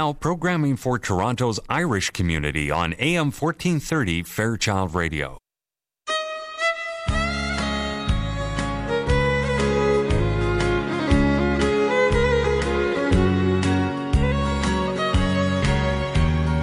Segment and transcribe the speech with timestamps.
[0.00, 5.36] now programming for Toronto's Irish community on AM 1430 Fairchild Radio.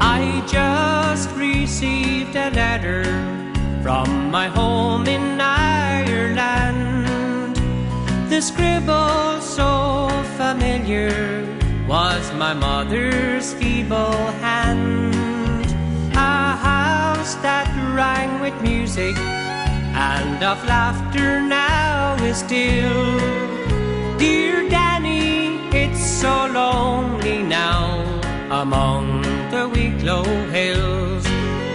[0.02, 3.04] I just received a letter
[3.84, 7.06] from my home in Ireland.
[8.32, 11.57] The scribble so familiar
[11.88, 14.12] was my mother's feeble
[14.44, 15.66] hand.
[16.14, 23.18] A house that rang with music and of laughter now is still.
[24.18, 28.04] Dear Danny, it's so lonely now
[28.52, 31.26] among the Wicklow hills.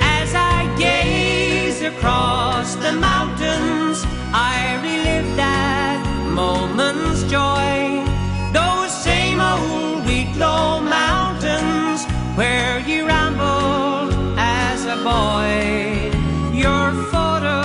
[0.02, 8.04] As I gaze across the mountains, I relive that moment's joy.
[8.52, 10.01] Those same old
[10.42, 12.04] Wicklow mountains
[12.36, 16.10] where you rambled as a boy.
[16.52, 17.62] Your photo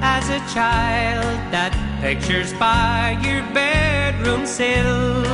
[0.00, 5.26] as a child that pictures by your bedroom sill.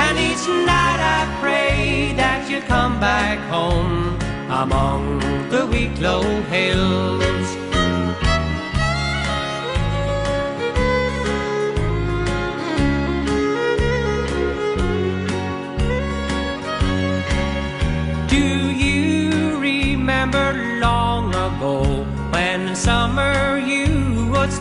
[0.00, 4.16] And each night I pray that you come back home
[4.48, 5.18] among
[5.50, 7.61] the Wicklow hills.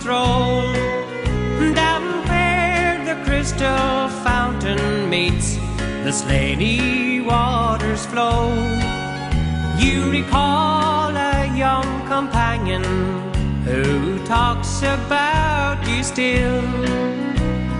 [0.04, 0.44] Down
[2.28, 5.58] where the crystal fountain meets
[6.04, 8.50] the Slaney waters flow?
[9.78, 12.84] You recall a young companion
[13.64, 16.66] who talks about you still,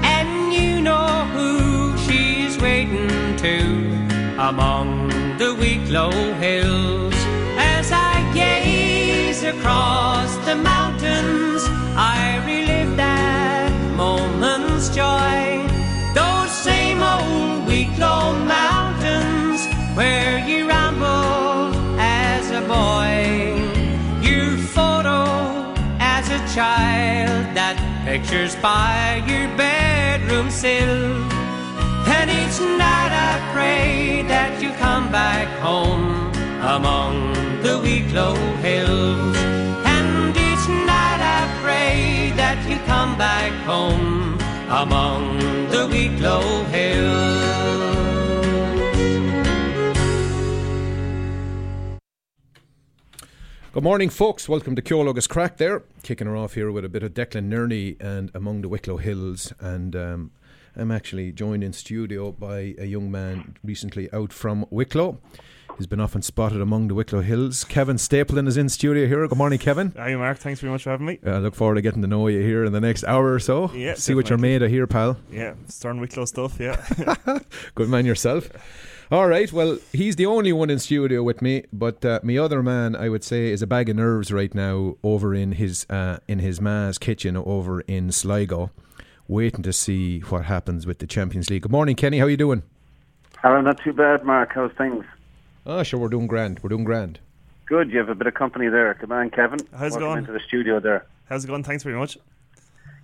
[0.04, 3.58] and you know who she's waiting to
[4.38, 7.16] among the Wicklow hills.
[7.58, 10.56] As I gaze across the
[11.02, 11.51] that
[14.42, 15.68] moment's joy.
[16.16, 23.20] Those same old Wicklow mountains where you rambled as a boy.
[24.28, 25.20] Your photo
[26.00, 31.06] as a child that pictures by your bedroom sill.
[32.18, 36.34] And each night I pray that you come back home
[36.76, 37.14] among
[37.62, 38.36] the Wicklow
[38.66, 39.38] hills.
[39.86, 44.31] And each night I pray that you come back home
[44.72, 45.38] among
[45.70, 47.52] the Wicklow hills.
[53.74, 54.48] Good morning, folks.
[54.48, 55.84] Welcome to Ceol agus Craic there.
[56.04, 59.54] Kicking her off here with a bit of Declan Nerney and Among the Wicklow Hills.
[59.60, 60.32] And um,
[60.76, 65.20] I'm actually joined in studio by a young man recently out from Wicklow.
[65.82, 67.64] He's been often spotted among the Wicklow Hills.
[67.64, 69.28] Kevin Stapleton is in studio here.
[69.28, 69.94] Good morning, Kevin.
[69.98, 70.38] Hi, Mark.
[70.38, 71.18] Thanks very much for having me.
[71.26, 73.40] I uh, look forward to getting to know you here in the next hour or
[73.40, 73.72] so.
[73.74, 75.18] Yeah, See what you're made of here, pal.
[75.32, 76.86] Yeah, Stern Wicklow stuff, yeah.
[77.74, 78.48] Good man yourself.
[79.12, 79.52] All right.
[79.52, 83.10] Well, he's the only one in studio with me, but uh, my other man, I
[83.10, 86.62] would say, is a bag of nerves right now over in his uh, in his
[86.62, 88.70] ma's kitchen over in Sligo,
[89.28, 91.64] waiting to see what happens with the Champions League.
[91.64, 92.20] Good morning, Kenny.
[92.20, 92.62] How are you doing?
[93.42, 94.52] Hello, not too bad, Mark.
[94.54, 95.04] How's things?
[95.66, 96.60] Oh, sure, we're doing grand.
[96.62, 97.20] We're doing grand.
[97.66, 97.92] Good.
[97.92, 98.94] You have a bit of company there.
[98.96, 99.60] Good man, Kevin.
[99.72, 100.18] How's it Welcome going?
[100.20, 101.06] into the studio there.
[101.30, 101.64] How's it going?
[101.64, 102.18] Thanks very much.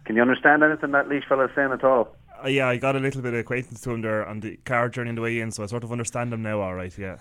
[0.06, 2.16] Can you understand anything that Laois fella's saying at all?
[2.44, 4.90] Uh, yeah, I got a little bit of acquaintance to him there on the car
[4.90, 7.18] journey on the way in, so I sort of understand him now, all right, yeah.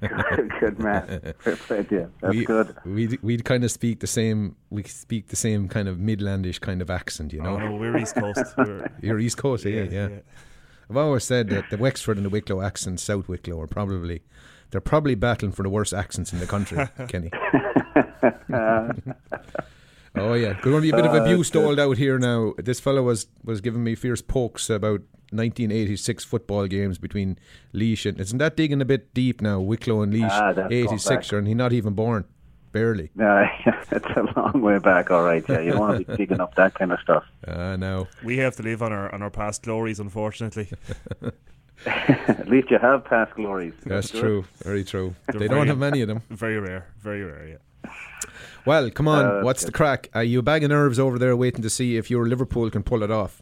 [0.00, 1.34] good, good man.
[1.40, 2.12] Fair play to you.
[2.20, 2.76] That's we, good.
[2.84, 4.56] We we kind of speak the same.
[4.70, 7.56] We speak the same kind of Midlandish kind of accent, you know.
[7.56, 8.44] Oh, no, we're East Coast.
[8.56, 10.08] We're, You're East Coast, yeah, yeah.
[10.88, 14.22] I've always said that the Wexford and the Wicklow accents, South Wicklow, are probably
[14.70, 17.30] they're probably battling for the worst accents in the country, Kenny.
[20.16, 22.52] oh yeah, going to be a bit of abuse doled out here now.
[22.58, 25.00] This fellow was was giving me fierce pokes about
[25.32, 27.38] 1986 football games between
[27.72, 29.60] Laois and isn't that digging a bit deep now?
[29.60, 31.38] Wicklow and Laois, Ah, that's 86, back.
[31.38, 32.24] and he's not even born,
[32.72, 33.10] barely.
[33.16, 33.46] No,
[33.92, 35.44] it's a long way back, all right.
[35.48, 37.24] Yeah, you don't want to be digging up that kind of stuff.
[37.46, 40.68] Ah, now We have to live on our on our past glories, unfortunately.
[41.86, 43.72] At least you have past glories.
[43.86, 44.20] that's Good.
[44.20, 45.14] true, very true.
[45.28, 46.22] They're they don't have many of them.
[46.30, 47.90] Very rare, very rare, yeah.
[48.66, 49.68] Well, come on, Uh, what's good.
[49.68, 50.10] the crack?
[50.14, 52.82] Are you a bag of nerves over there waiting to see if your Liverpool can
[52.82, 53.40] pull it off?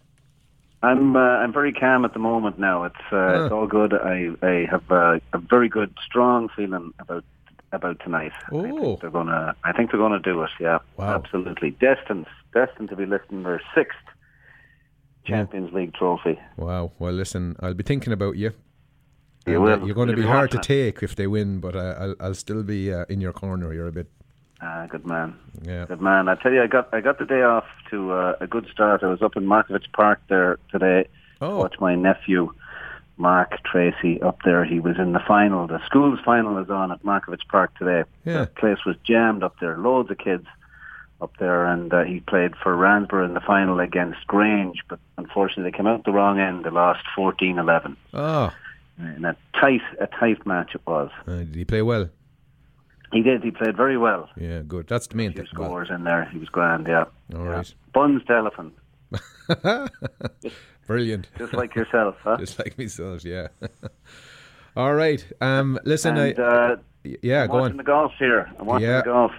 [0.82, 2.84] I'm uh, I'm very calm at the moment now.
[2.84, 3.56] It's uh, it's Ah.
[3.56, 3.92] all good.
[3.92, 7.24] I I have uh, a very good, strong feeling about
[7.72, 8.30] about tonight.
[8.46, 8.62] I Oh.
[8.62, 9.56] think they're gonna.
[9.64, 10.50] I think they're gonna do it.
[10.60, 11.16] Yeah, Wow.
[11.16, 11.72] absolutely.
[11.72, 13.98] Destined, destined to be lifting their sixth
[15.28, 16.38] Champions League trophy.
[16.56, 16.92] Wow.
[16.98, 18.52] Well, listen, I'll be thinking about you.
[19.46, 19.86] You uh, will.
[19.86, 22.62] you're going to be hard to take if they win, but uh, I'll, I'll still
[22.62, 23.72] be uh, in your corner.
[23.72, 24.08] You're a bit,
[24.60, 25.36] Ah, good man.
[25.62, 25.86] yeah.
[25.86, 26.28] Good man.
[26.28, 29.02] I tell you, I got I got the day off to uh, a good start.
[29.02, 31.08] I was up in Markievicz Park there today.
[31.40, 31.58] Oh.
[31.58, 32.52] Watch my nephew,
[33.16, 34.64] Mark Tracy, up there.
[34.64, 35.66] He was in the final.
[35.68, 38.02] The school's final is on at Markievicz Park today.
[38.24, 38.40] Yeah.
[38.40, 39.78] The place was jammed up there.
[39.78, 40.46] Loads of kids
[41.20, 45.70] up there, and uh, he played for Ransborough in the final against Grange, but unfortunately
[45.70, 46.64] they came out the wrong end.
[46.64, 48.52] They lost 14-11 Oh,
[48.98, 51.10] in a tight a tight match it was.
[51.26, 52.08] uh, did he play well?
[53.12, 53.42] He did.
[53.42, 54.28] He played very well.
[54.36, 54.86] Yeah, good.
[54.86, 55.46] That's the main thing.
[55.56, 56.26] Well, in there.
[56.26, 56.86] He was grand.
[56.86, 57.04] Yeah.
[57.34, 57.50] all yeah.
[57.50, 57.74] right.
[57.94, 58.74] Buns to elephant,
[60.86, 61.28] Brilliant.
[61.38, 62.36] just like yourself, huh?
[62.38, 63.48] Just like myself, yeah.
[64.76, 65.24] all right.
[65.40, 66.76] Um, listen, and, I, uh,
[67.22, 67.76] yeah, I'm go watching on.
[67.78, 68.50] the golf here.
[68.58, 68.98] I'm watching Yeah.
[68.98, 69.32] the golf.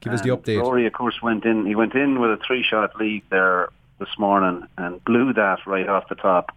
[0.00, 0.60] Give us the update.
[0.60, 1.66] Rory, of course, went in.
[1.66, 6.08] He went in with a three-shot lead there this morning and blew that right off
[6.08, 6.54] the top.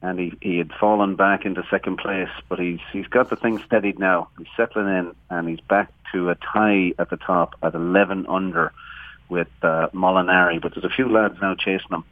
[0.00, 3.58] And he, he had fallen back into second place, but he's he's got the thing
[3.66, 4.28] steadied now.
[4.38, 8.72] He's settling in, and he's back to a tie at the top at 11 under
[9.28, 10.62] with uh, Molinari.
[10.62, 12.04] But there's a few lads now chasing him.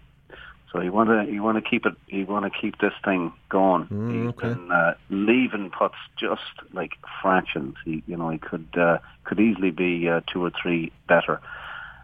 [0.72, 3.32] So he want to he want to keep it he want to keep this thing
[3.48, 3.86] going.
[3.86, 4.48] Mm, He's okay.
[4.48, 6.42] been uh, leaving putts just
[6.72, 6.92] like
[7.22, 7.76] fractions.
[7.84, 11.40] He you know he could uh, could easily be uh, two or three better.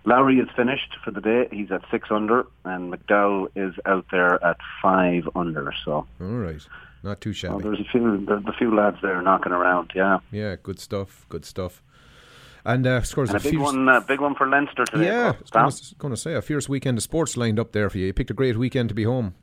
[0.05, 1.49] Lowry is finished for the day.
[1.53, 5.73] He's at six under, and McDowell is out there at five under.
[5.85, 6.67] So All right.
[7.05, 7.63] Not too well, shabby.
[7.65, 9.91] there's a few there's a few lads there knocking around.
[9.95, 11.27] Yeah, Yeah, good stuff.
[11.29, 11.83] Good stuff.
[12.65, 15.07] And uh, scores and a a big fierce, one uh, big one for Leinster today.
[15.07, 15.33] Yeah.
[15.53, 18.07] I was going to say a fierce weekend of sports lined up there for you.
[18.07, 19.35] You picked a great weekend to be home.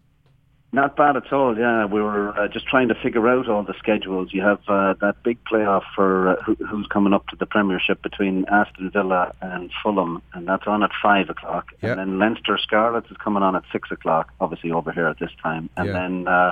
[0.72, 1.58] Not bad at all.
[1.58, 4.30] Yeah, we were uh, just trying to figure out all the schedules.
[4.32, 8.04] You have uh, that big playoff for uh, who, who's coming up to the Premiership
[8.04, 11.70] between Aston Villa and Fulham, and that's on at five o'clock.
[11.82, 14.32] And then Leinster Scarlets is coming on at six o'clock.
[14.40, 15.94] Obviously over here at this time, and Yeah.
[15.94, 16.52] then uh,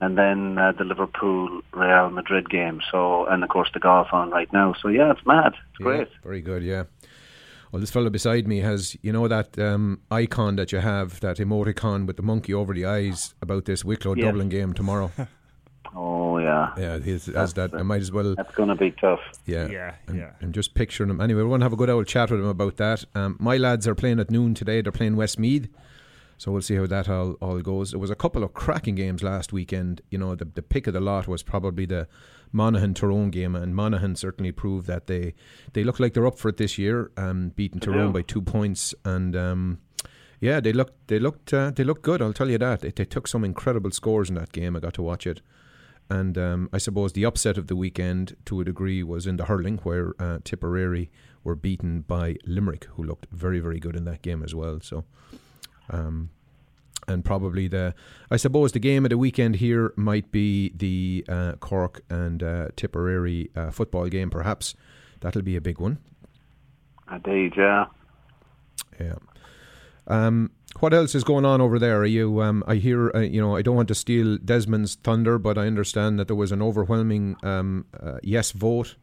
[0.00, 2.80] and then uh, the Liverpool Real Madrid game.
[2.90, 4.74] So and of course the golf on right now.
[4.80, 5.52] So yeah, it's mad.
[5.54, 6.08] It's Yeah, great.
[6.24, 6.84] very good, yeah.
[7.72, 11.36] Well, this fellow beside me has, you know, that um, icon that you have, that
[11.36, 14.24] emoticon with the monkey over the eyes about this Wicklow Yeah.
[14.26, 15.12] Dublin game tomorrow.
[15.92, 17.74] Oh yeah, yeah, he has, has that.
[17.74, 19.18] I might as well, that's going to be tough.
[19.44, 19.66] yeah.
[19.66, 20.30] Yeah, and, yeah.
[20.40, 21.20] and just picturing him.
[21.20, 23.04] Anyway, we're going to have a good old chat with him about that.
[23.16, 24.82] Um, my lads are playing at noon today.
[24.82, 25.68] They're playing Westmeath.
[26.40, 27.90] So we'll see how that all, all goes.
[27.90, 30.00] There was a couple of cracking games last weekend.
[30.10, 32.08] You know, the, the pick of the lot was probably the
[32.50, 35.34] Monaghan Tyrone game, and Monaghan certainly proved that they
[35.74, 37.10] they look like they're up for it this year.
[37.18, 38.12] Um, beating Tyrone do.
[38.14, 39.80] by two points, and um,
[40.40, 42.22] yeah, they looked they looked uh, they looked good.
[42.22, 42.80] I'll tell you that.
[42.80, 44.74] They, they took some incredible scores in that game.
[44.74, 45.42] I got to watch it.
[46.08, 49.44] And um, I suppose the upset of the weekend, to a degree, was in the
[49.44, 51.10] hurling, where uh, Tipperary
[51.44, 54.80] were beaten by Limerick, who looked very, very good in that game as well.
[54.80, 55.04] So,
[55.90, 56.30] um,
[57.08, 57.94] and probably the,
[58.30, 62.68] I suppose the game of the weekend here might be the uh, Cork and uh,
[62.76, 64.30] Tipperary uh, football game.
[64.30, 64.74] Perhaps
[65.20, 65.98] that'll be a big one.
[67.10, 67.86] Indeed, yeah.
[68.98, 69.16] Yeah.
[70.06, 72.00] Um, what else is going on over there?
[72.00, 72.42] Are you?
[72.42, 73.10] Um, I hear.
[73.14, 76.36] Uh, you know, I don't want to steal Desmond's thunder, but I understand that there
[76.36, 78.96] was an overwhelming um, uh, yes vote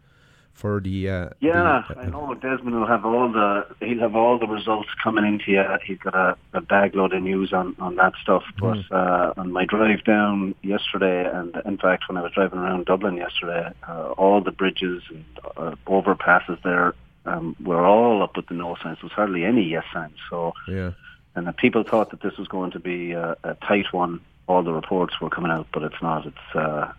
[0.57, 1.09] for the.
[1.09, 4.47] Uh, Yeah, the, uh, I know Desmond will have all the he'll have all the
[4.47, 5.63] results coming into you.
[5.85, 8.43] He's got a, a bag load of news on, on that stuff.
[8.59, 12.85] But uh, on my drive down yesterday, and in fact when I was driving around
[12.85, 16.93] Dublin yesterday, uh, all the bridges and uh, overpasses there
[17.25, 18.97] um, were all up with the no signs.
[18.97, 20.17] There was hardly any yes signs.
[20.29, 20.91] So Yeah.
[21.35, 24.21] and the people thought that this was going to be a, a tight one.
[24.47, 26.25] All the reports were coming out, but it's not.
[26.25, 26.91] It's uh,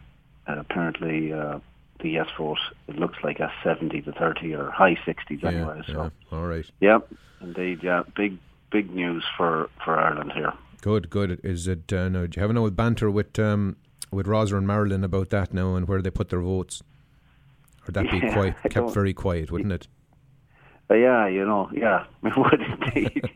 [0.47, 1.59] apparently uh,
[2.01, 2.59] the yes vote.
[2.87, 5.51] It looks like a seventy to thirty or high sixties Yeah.
[5.51, 5.83] anyway.
[5.87, 5.93] So,
[6.33, 6.37] yeah.
[6.37, 6.65] All right.
[6.81, 6.99] yeah,
[7.41, 8.39] indeed, yeah, big
[8.71, 10.53] big news for for Ireland here.
[10.81, 11.11] Good.
[11.11, 11.41] Good.
[11.43, 11.93] Is it?
[11.93, 13.77] Uh, no, do you have an old banter with um,
[14.11, 16.83] with Roser and Marilyn about that now and where they put their votes?
[17.89, 19.89] Or that be Yeah, quiet, I kept very quiet, wouldn't it?
[20.91, 23.31] Yeah, you know, yeah, it would indeed.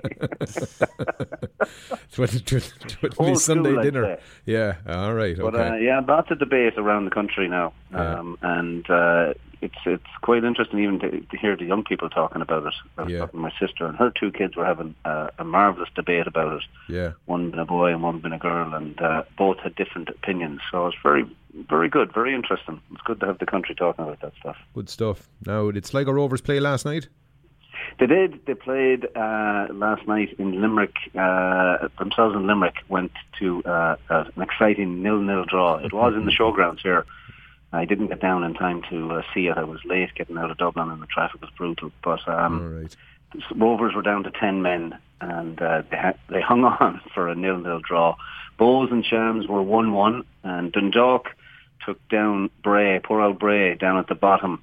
[3.18, 4.18] Old Sunday dinner.
[4.46, 4.76] Yeah.
[4.88, 5.36] All right.
[5.36, 8.18] But uh, yeah, that's a debate around the country now, Yeah.
[8.20, 12.42] um, and uh, it's it's quite interesting even to, to hear the young people talking
[12.42, 12.74] about it.
[12.98, 13.18] I was Yeah.
[13.20, 16.54] talking to my sister, and her two kids were having uh, a marvelous debate about
[16.54, 16.64] it.
[16.88, 17.12] yeah.
[17.26, 20.60] One been a boy and one been a girl, and uh, both had different opinions.
[20.70, 21.24] So it's very,
[21.68, 22.80] very good, very interesting.
[22.92, 24.56] It's good to have the country talking about that stuff.
[24.74, 25.28] Good stuff.
[25.46, 27.08] Now, did Sligo Rovers play last night?
[27.98, 28.44] They did.
[28.46, 30.94] They played uh, last night in Limerick.
[31.14, 35.76] Uh, themselves in Limerick went to uh, uh, an exciting nil-nil draw.
[35.76, 37.06] It was in the showgrounds here.
[37.72, 39.56] I didn't get down in time to uh, see it.
[39.56, 41.90] I was late getting out of Dublin, and the traffic was brutal.
[42.02, 42.96] But um, right.
[43.54, 47.34] Rovers were down to 10 men and uh, they, ha- they hung on for a
[47.34, 48.16] nil-nil draw.
[48.58, 51.28] Bohs and Shams were 1-1 and Dundalk
[51.84, 54.62] took down Bray, poor old Bray, down at the bottom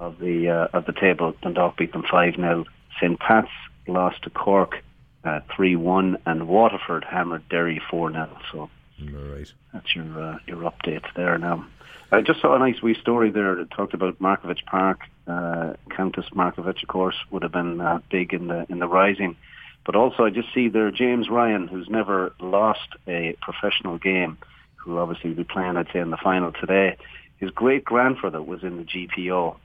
[0.00, 1.34] of the uh, of the table.
[1.42, 2.64] Dundalk beat them five 0
[3.00, 3.48] St Pat's
[3.86, 4.82] lost to Cork
[5.24, 8.70] uh, three one, and Waterford hammered Derry four 0 So All
[9.00, 9.52] right.
[9.72, 11.66] that's your uh, your update there now.
[12.10, 15.00] I just saw a nice wee story there that talked about Markievicz Park.
[15.26, 19.36] Uh, Countess Markievicz, of course, would have been uh, big in the in the rising.
[19.84, 24.38] But also, I just see there James Ryan, who's never lost a professional game,
[24.76, 26.96] who obviously will be playing, I'd say, in the final today.
[27.38, 29.56] His great grandfather was in the GPO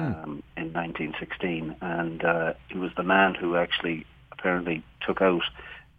[0.00, 5.42] um, in 1916, and uh, he was the man who actually apparently took out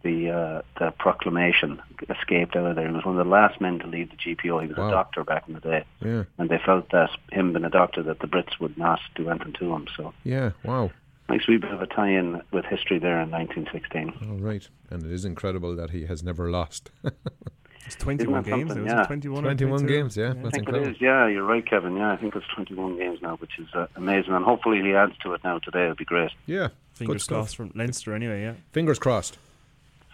[0.04, 2.88] the uh, the proclamation, escaped out of there.
[2.90, 4.62] He was one of the last men to leave the GPO.
[4.62, 4.90] He was Wow.
[4.90, 6.24] a doctor back in the day, Yeah.
[6.38, 9.54] and they felt that him being a doctor, that the Brits would not do anything
[9.60, 9.88] to him.
[9.96, 10.52] So Yeah.
[10.66, 10.92] Wow.
[11.30, 14.14] nice wee bit of a tie-in with history there in 1916.
[14.30, 14.68] All right.
[14.90, 16.92] And it is incredible that he has never lost.
[17.86, 18.70] It's 21 games.
[18.70, 18.86] something?
[18.86, 19.04] it Yeah.
[19.04, 20.26] 21 21 games, yeah.
[20.26, 20.88] I That's think incredible.
[20.88, 21.02] it is.
[21.02, 21.96] Yeah, you're right, Kevin.
[21.98, 25.14] Yeah, I think it's 21 games now, which is uh, amazing, and hopefully he adds
[25.24, 25.84] to it now today.
[25.84, 26.32] It'll be great.
[26.46, 26.70] Yeah.
[26.94, 28.54] Fingers crossed from Leinster anyway, yeah.
[28.72, 29.38] Fingers crossed.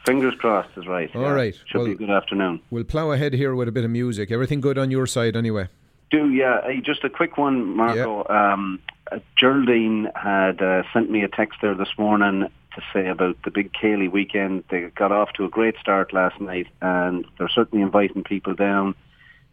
[0.05, 1.13] Fingers crossed is right.
[1.15, 1.31] All yeah.
[1.31, 2.61] right, Should be a good afternoon.
[2.69, 4.31] We'll plough ahead here with a bit of music.
[4.31, 5.67] Everything good on your side, anyway?
[6.09, 6.61] Do yeah.
[6.63, 8.25] Hey, just a quick one, Marco.
[8.29, 8.79] Um,
[9.11, 12.47] uh, Geraldine had uh, sent me a text there this morning
[12.79, 14.63] to say about the big Céilí weekend.
[14.69, 18.95] They got off to a great start last night, and they're certainly inviting people down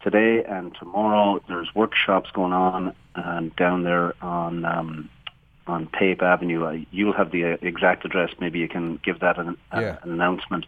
[0.02, 1.42] today and tomorrow.
[1.49, 5.11] There's workshops going on and down there on um,
[5.66, 6.64] on Pape Avenue.
[6.64, 8.30] Uh, you'll have the uh, exact address.
[8.40, 9.99] Maybe you can give that an, Yeah.
[10.02, 10.64] an announcement.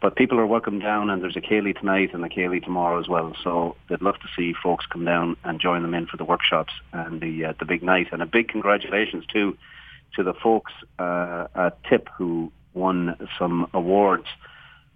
[0.00, 3.08] But people are welcome down, and there's a Céilí tonight and a Céilí tomorrow as
[3.08, 3.34] well.
[3.42, 6.72] So they'd love to see folks come down and join them in for the workshops
[6.92, 8.08] and the uh, the big night.
[8.12, 9.56] And a big congratulations too
[10.16, 14.26] to the folks uh, at Tip who won some awards.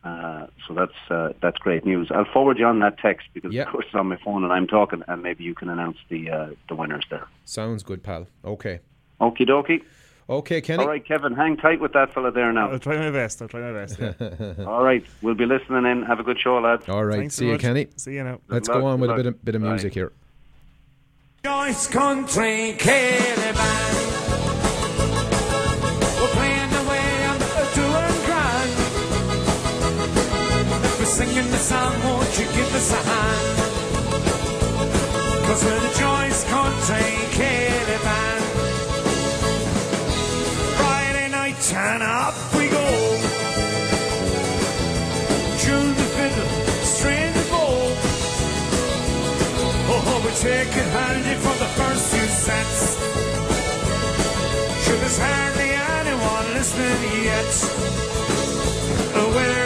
[0.05, 2.11] Uh, so that's uh, that's great news.
[2.11, 3.63] I'll forward you on that text because Yeah.
[3.63, 6.29] of course it's on my phone and I'm talking, and maybe you can announce the
[6.31, 7.29] uh, the winners there.
[7.45, 8.27] Sounds good, pal.
[8.45, 8.81] Okay.
[9.21, 9.83] Okie dokie.
[10.29, 10.83] Okay, Kenny.
[10.83, 12.71] All right, Kevin, hang tight with that fella there now.
[12.71, 13.43] I'll try my best.
[13.43, 13.99] I'll try my best.
[14.01, 14.55] Yeah.
[14.67, 16.03] All right, we'll be listening in.
[16.05, 16.89] Have a good show, lads.
[16.89, 17.19] All right.
[17.19, 17.63] Thanks See very you, much.
[17.63, 17.87] Kenny.
[17.97, 18.41] See you now.
[18.49, 19.69] Let's luck, go on good with a bit of, bit of Bye.
[19.71, 20.13] music here.
[21.45, 23.53] Joyce Country Céilí
[31.63, 33.47] song, won't you give us a hand?
[35.47, 38.45] Cause the Joyce Country Céilí Band.
[40.79, 42.87] Friday night and up we go.
[45.63, 46.53] Tune the fiddle,
[46.95, 47.75] string the bow.
[49.95, 52.83] Oh, we take it handy for the first two sets.
[54.83, 57.53] Sure, there's hardly anyone listening yet.
[59.15, 59.62] Oh,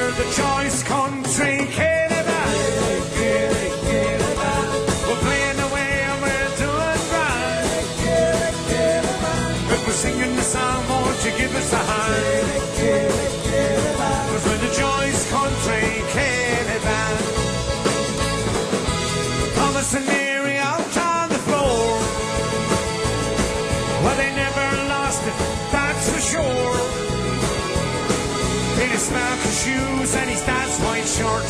[31.17, 31.49] dad's short.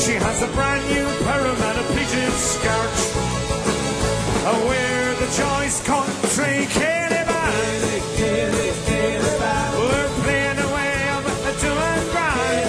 [0.00, 2.96] She has a brand new of and a pleated skirt.
[4.44, 7.10] Oh, we're the Joyce Country Band.
[9.78, 12.68] We're playing away on the doing grind.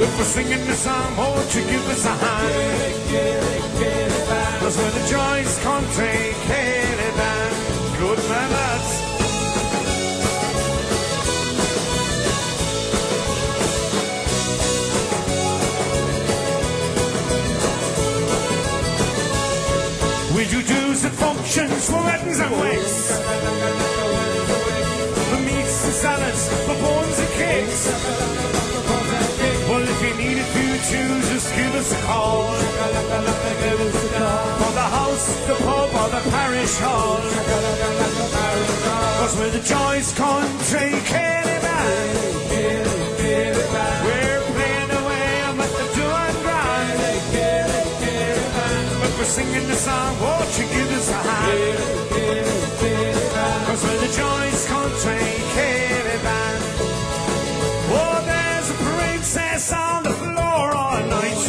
[0.00, 2.94] If we're singing the song, won't you give us a hand?
[4.60, 6.23] Cause we're the Joyce Country
[21.58, 23.16] and for weddings and wakes.
[25.30, 27.82] For meats and salads, for bones and cakes.
[29.68, 32.54] Well, if you need a few tunes, just give us a call.
[34.60, 37.20] For the house, the pub, or the parish hall.
[39.18, 42.24] Cause we're the Joyce Country Céilí Band.
[49.24, 51.78] We're singing the song, won't you give us a hand?
[53.66, 54.12] Cause we're the
[54.68, 56.64] Country Céilí Band.
[57.88, 61.40] Oh, there's a princess on the floor all night.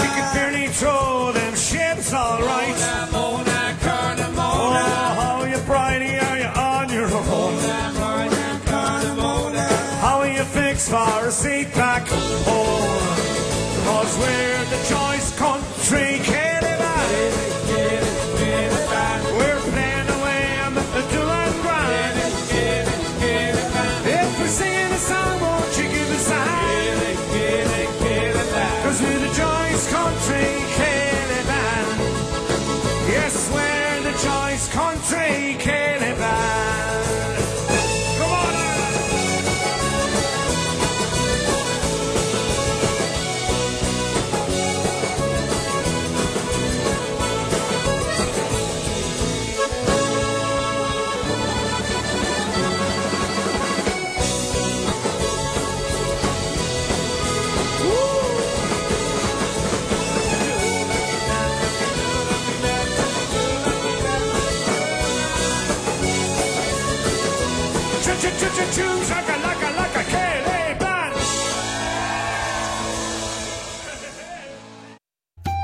[0.00, 2.76] She can barely throw them ships all right.
[3.14, 3.42] Oh,
[5.16, 7.54] how you bridey are you on your own?
[10.02, 12.84] How are you fixed for a seat back home?
[14.18, 15.03] where the choice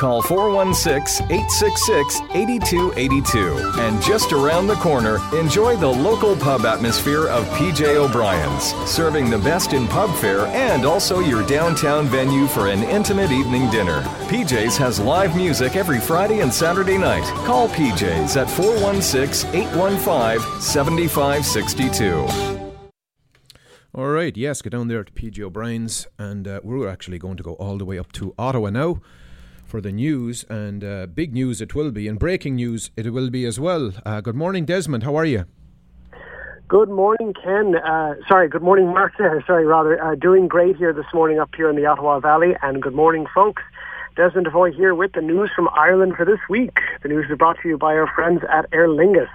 [0.00, 3.80] Call 416 866 8282.
[3.80, 9.36] And just around the corner, enjoy the local pub atmosphere of PJ O'Brien's, serving the
[9.36, 14.00] best in pub fare and also your downtown venue for an intimate evening dinner.
[14.30, 17.24] PJ's has live music every Friday and Saturday night.
[17.44, 22.70] Call PJ's at 416 815 7562.
[23.92, 27.42] All right, yes, go down there to PJ O'Brien's, and uh, we're actually going to
[27.42, 29.02] go all the way up to Ottawa now
[29.70, 33.30] for the news, and uh, big news it will be, and breaking news it will
[33.30, 33.92] be as well.
[34.04, 35.04] Uh, good morning, Desmond.
[35.04, 35.44] How are you?
[36.66, 37.76] Good morning, Ken.
[37.76, 39.12] Uh, sorry, good morning, Mark.
[39.16, 40.02] Sorry, rather.
[40.02, 43.26] Uh, doing great here this morning up here in the Ottawa Valley, and good morning,
[43.34, 43.62] folks.
[44.16, 46.78] Desmond Devoy here with the news from Ireland for this week.
[47.02, 49.30] The news is brought to you by our friends at Aer Lingus.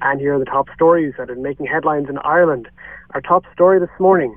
[0.00, 2.68] And here are the top stories that are making headlines in Ireland.
[3.10, 4.36] Our top story this morning.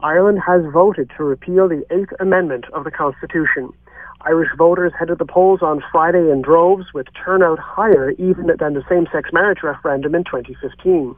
[0.00, 3.72] Ireland has voted to repeal the Eighth Amendment of the Constitution.
[4.22, 8.84] Irish voters headed the polls on Friday in droves with turnout higher even than the
[8.88, 11.14] same-sex marriage referendum in 2015.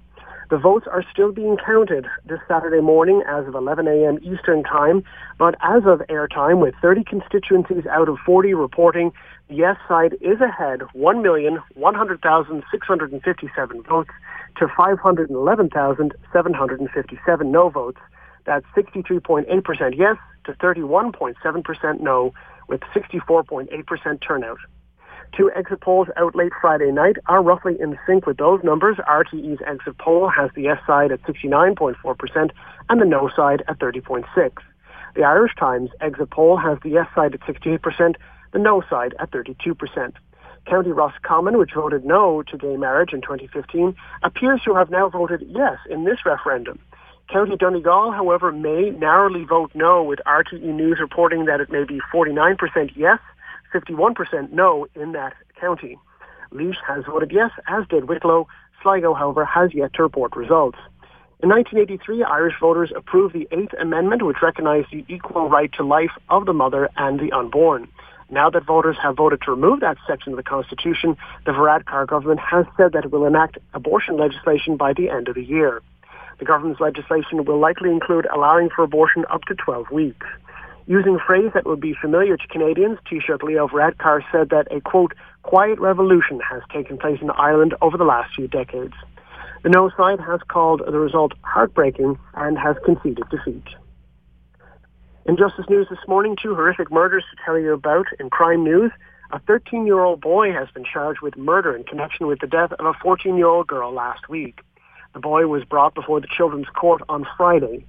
[0.51, 4.19] The votes are still being counted this Saturday morning as of 11 a.m.
[4.23, 5.05] Eastern Time,
[5.39, 9.13] but as of airtime, with 30 constituencies out of 40 reporting,
[9.49, 14.11] the yes side is ahead 1,100,657 votes
[14.57, 18.01] to 511,757 no votes.
[18.47, 22.33] That's 63.8% yes to 31.7% no,
[22.69, 24.59] with 64.8% turnout.
[25.37, 28.97] Two exit polls out late Friday night are roughly in sync with those numbers.
[28.97, 32.51] RTE's exit poll has the yes side at 69.4%
[32.89, 34.25] and the no side at 30.6.
[35.15, 38.17] The Irish Times exit poll has the yes side at 68%,
[38.53, 40.15] the no side at 32%.
[40.67, 45.43] County Roscommon, which voted no to gay marriage in 2015, appears to have now voted
[45.49, 46.79] yes in this referendum.
[47.31, 52.01] County Donegal, however, may narrowly vote no, with RTE News reporting that it may be
[52.13, 53.19] 49% yes
[53.73, 55.99] 51% no in that county.
[56.53, 58.49] Laois has voted yes, as did Wicklow.
[58.83, 60.79] Sligo, however, has yet to report results.
[61.41, 66.13] In 1983, Irish voters approved the Eighth Amendment, which recognized the equal right to life
[66.31, 67.89] of the mother and the unborn.
[68.31, 72.41] Now that voters have voted to remove that section of the Constitution, the Varadkar government
[72.41, 75.81] has said that it will enact abortion legislation by the end of the year.
[76.39, 80.27] The government's legislation will likely include allowing for abortion up to 12 weeks.
[80.87, 84.81] Using a phrase that would be familiar to Canadians, Taoiseach Leo Varadkar said that a,
[84.81, 88.95] quote, quiet revolution has taken place in Ireland over the last few decades.
[89.65, 93.67] The no side has called the result heartbreaking and has conceded defeat.
[95.27, 98.91] In Justice News this morning, two horrific murders to tell you about in crime news.
[99.31, 102.95] A 13-year-old boy has been charged with murder in connection with the death of a
[102.95, 104.61] 14-year-old girl last week.
[105.15, 107.85] The boy was brought before the Children's Court on Friday.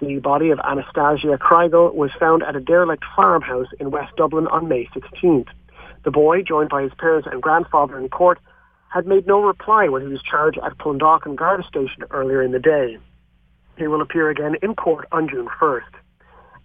[0.00, 4.68] The body of Anastasia Kriegel was found at a derelict farmhouse in West Dublin on
[4.68, 5.48] May 16th.
[6.04, 8.38] The boy, joined by his parents and grandfather in court,
[8.90, 12.58] had made no reply when he was charged at Clondalkin Garda Station earlier in the
[12.58, 12.98] day.
[13.76, 15.92] He will appear again in court on June 1st.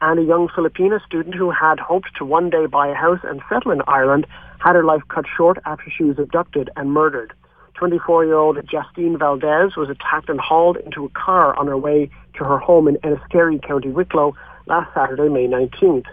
[0.01, 3.41] And a young Filipina student who had hoped to one day buy a house and
[3.49, 4.27] settle in Ireland
[4.59, 7.33] had her life cut short after she was abducted and murdered.
[7.79, 12.57] 24-year-old Jastine Valdez was attacked and hauled into a car on her way to her
[12.57, 14.35] home in Enniskerry, County Wicklow,
[14.67, 16.05] last Saturday, May 19th.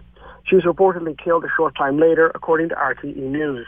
[0.44, 3.66] She was reportedly killed a short time later, according to RTE News.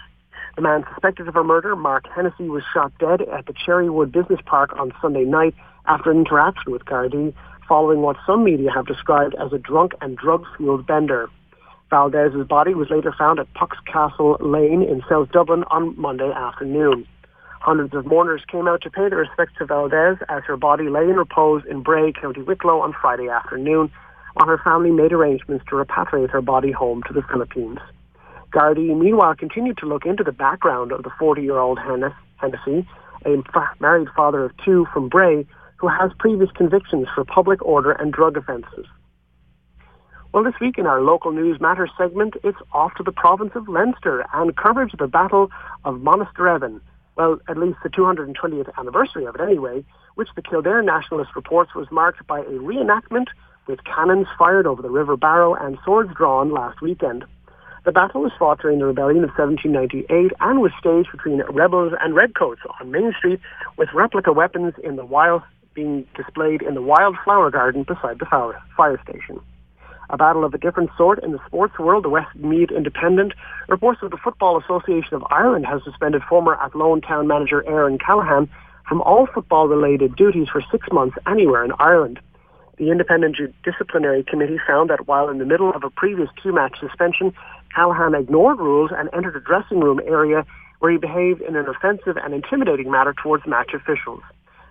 [0.56, 4.40] The man suspected of her murder, Mark Hennessy, was shot dead at the Cherrywood Business
[4.44, 5.54] Park on Sunday night
[5.86, 7.32] after an interaction with Gardaí
[7.68, 11.30] following what some media have described as a drunk and drug-fueled bender.
[11.88, 17.06] Valdez's body was later found at Puck's Castle Lane in South Dublin on Monday afternoon.
[17.62, 21.04] Hundreds of mourners came out to pay their respects to Valdez as her body lay
[21.04, 23.88] in repose in Bray, County Wicklow on Friday afternoon,
[24.34, 27.78] while her family made arrangements to repatriate her body home to the Philippines.
[28.50, 32.84] Gardaí, meanwhile, continued to look into the background of the 40-year-old Hennessy,
[33.24, 33.36] a
[33.78, 35.46] married father of two from Bray,
[35.76, 38.86] who has previous convictions for public order and drug offences.
[40.34, 43.68] Well, this week in our local news matters segment, it's off to the province of
[43.68, 45.48] Leinster and coverage of the Battle
[45.84, 46.80] of Monasterevin.
[47.16, 51.90] Well, at least the 220th anniversary of it anyway, which the Kildare Nationalist reports was
[51.90, 53.26] marked by a reenactment
[53.66, 57.24] with cannons fired over the River Barrow and swords drawn last weekend.
[57.84, 62.14] The battle was fought during the rebellion of 1798 and was staged between rebels and
[62.14, 63.40] redcoats on Main Street
[63.76, 65.42] with replica weapons in the wild
[65.74, 69.40] being displayed in the wildflower garden beside the fire, fire station.
[70.12, 73.32] A battle of a different sort in the sports world, the Westmeath Independent
[73.68, 78.50] reports that the Football Association of Ireland has suspended former Athlone town manager Aaron Callaghan
[78.86, 82.20] from all football-related duties for six months anywhere in Ireland.
[82.76, 87.32] The Independent Disciplinary Committee found that while in the middle of a previous two-match suspension,
[87.74, 90.44] Callaghan ignored rules and entered a dressing room area
[90.80, 94.20] where he behaved in an offensive and intimidating manner towards match officials.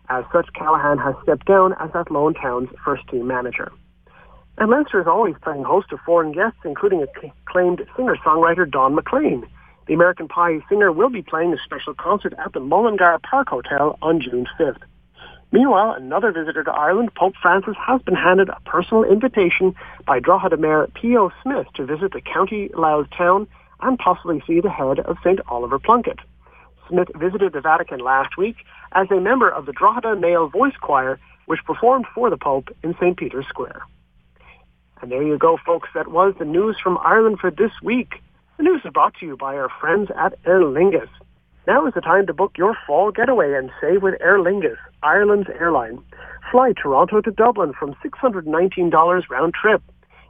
[0.07, 3.71] As such, Callaghan has stepped down as Athlone Town's first-team manager.
[4.57, 9.47] And Leinster is always playing host to foreign guests, including acclaimed singer-songwriter Don McLean.
[9.87, 13.97] The American Pie singer will be playing a special concert at the Mullingar Park Hotel
[14.01, 14.81] on June 5th.
[15.51, 20.57] Meanwhile, another visitor to Ireland, Pope Francis, has been handed a personal invitation by Drogheda
[20.57, 21.31] Mayor P.O.
[21.43, 23.47] Smith to visit the County Louth town
[23.81, 25.39] and possibly see the head of St.
[25.49, 26.19] Oliver Plunkett.
[26.87, 28.57] Smith visited the Vatican last week
[28.93, 32.93] as a member of the Drogheda Male Voice Choir, which performed for the Pope in
[32.95, 33.17] St.
[33.17, 33.81] Peter's Square.
[35.01, 35.89] And there you go, folks.
[35.95, 38.21] That was the news from Ireland for this week.
[38.57, 41.09] The news is brought to you by our friends at Aer Lingus.
[41.67, 45.49] Now is the time to book your fall getaway and save with Aer Lingus, Ireland's
[45.49, 46.03] airline.
[46.51, 49.81] Fly Toronto to Dublin from $619 round trip.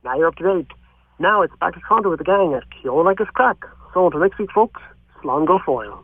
[0.02, 0.70] Now you're up to date.
[1.18, 3.58] Now it's back to Toronto with the gang at Kyo Like a Crack.
[3.92, 4.80] So until next week, folks,
[5.22, 6.02] Slán go foil.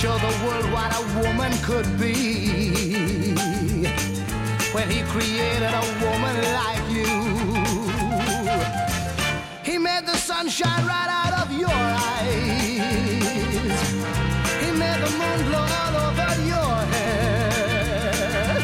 [0.00, 3.34] Show the world what a woman could be.
[4.72, 7.12] When He created a woman like you,
[9.62, 11.80] He made the sun shine right out of your
[12.14, 12.80] eyes.
[14.62, 18.62] He made the moon glow all over your head.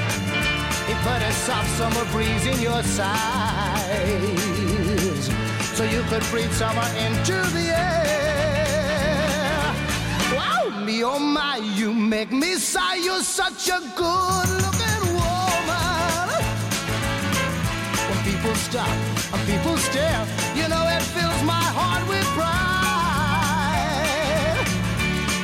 [0.88, 4.16] He put a soft summer breeze in your sides
[5.76, 8.45] so you could breathe summer into the air.
[10.86, 12.94] Me oh my, you make me sigh.
[12.94, 16.28] You're such a good looking woman.
[18.08, 18.96] When people stop
[19.32, 22.54] and people stare, you know it fills my heart with pride.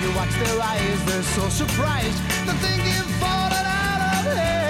[0.01, 2.23] You watch their eyes, they're so surprised.
[2.47, 4.62] They think you've fallen out of heaven.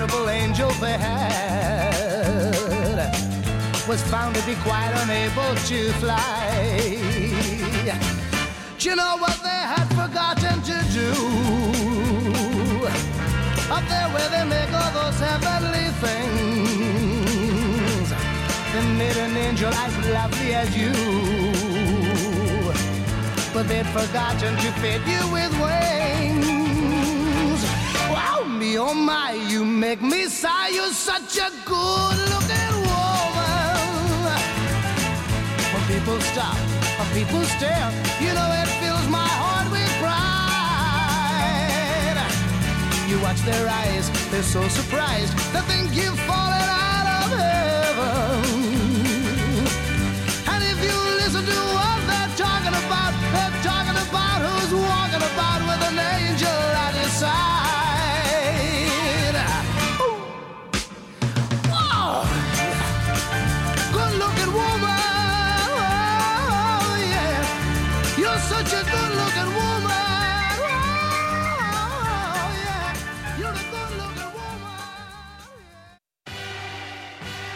[0.00, 2.54] Incredible angel they had
[3.86, 6.96] was found to be quite unable to fly.
[8.78, 11.12] Do you know what they had forgotten to do?
[13.70, 16.48] Up there where they make all those heavenly things,
[18.72, 20.92] they made an angel as lovely as you
[23.52, 26.69] but they'd forgotten to fit you with wings.
[28.60, 30.68] Me, oh my, you make me sigh.
[30.68, 34.36] You're such a good looking woman.
[35.72, 36.58] When people stop,
[36.98, 40.20] when people stare, you know it fills my heart with pride.
[43.08, 45.32] You watch their eyes, they're so surprised.
[45.54, 46.89] They think you've fallen out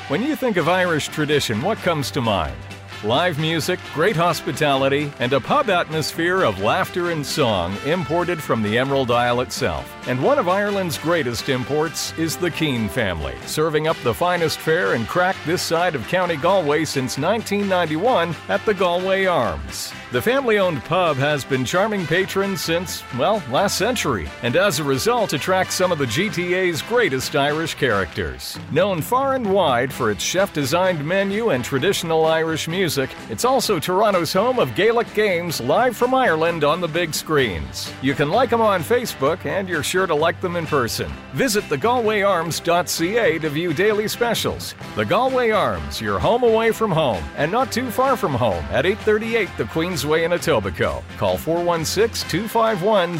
[0.08, 2.73] When you think of Irish tradition, what comes to mind?
[3.04, 8.78] Live music, great hospitality, and a pub atmosphere of laughter and song imported from the
[8.78, 9.94] Emerald Isle itself.
[10.08, 14.94] And one of Ireland's greatest imports is the Keane family, serving up the finest fare
[14.94, 19.92] and crack this side of County Galway since 1991 at the Galway Arms.
[20.10, 24.84] The family owned pub has been charming patrons since, well, last century, and as a
[24.84, 28.58] result attracts some of the GTA's greatest Irish characters.
[28.70, 33.78] Known far and wide for its chef designed menu and traditional Irish music, it's also
[33.78, 37.92] Toronto's home of Gaelic games live from Ireland on the big screens.
[38.02, 41.11] You can like them on Facebook, and you're sure to like them in person.
[41.33, 44.74] Visit thegalwayarms.ca to view daily specials.
[44.96, 48.87] The Galway Arms, your home away from home, and not too far from home at
[48.87, 51.02] 838 the Queensway in Etobicoke.
[51.16, 53.18] Call 416 251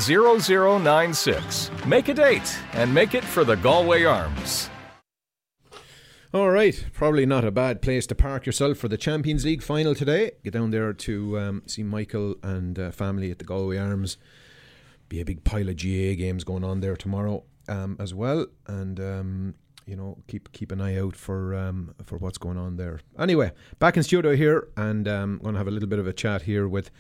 [0.85, 1.71] 0096.
[1.87, 4.71] Make a date and make it for the Galway Arms.
[6.35, 9.95] All right, probably not a bad place to park yourself for the Champions League final
[9.95, 10.33] today.
[10.43, 14.17] Get down there to um, see Michael and uh, family at the Galway Arms.
[15.09, 18.99] Be a big pile of GAA games going on there tomorrow um, as well, and
[18.99, 19.55] um,
[19.87, 22.99] you know keep keep an eye out for um, for what's going on there.
[23.17, 26.13] Anyway, back in studio here, and um, going to have a little bit of a
[26.13, 26.91] chat here with.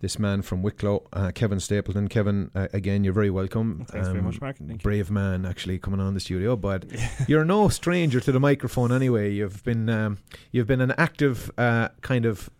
[0.00, 2.08] This man from Wicklow, uh, Kevin Stapleton.
[2.08, 3.86] Kevin, uh, again, you're very welcome.
[3.88, 4.58] Thanks very much, Mark.
[4.58, 4.78] Thank you.
[4.78, 6.84] Brave man, actually coming on the studio, but
[7.28, 9.32] you're no stranger to the microphone anyway.
[9.32, 10.18] You've been um,
[10.52, 12.50] you've been an active uh, kind of,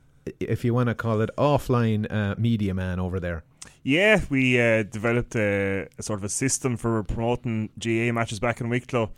[0.40, 3.44] if you want to call it, offline uh, media man over there.
[3.82, 8.62] Yeah, we uh, developed a, a sort of a system for promoting GAA matches back
[8.62, 9.10] in Wicklow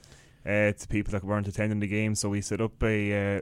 [0.45, 2.17] uh, to people that weren't attending the game.
[2.17, 3.41] So we set up a uh,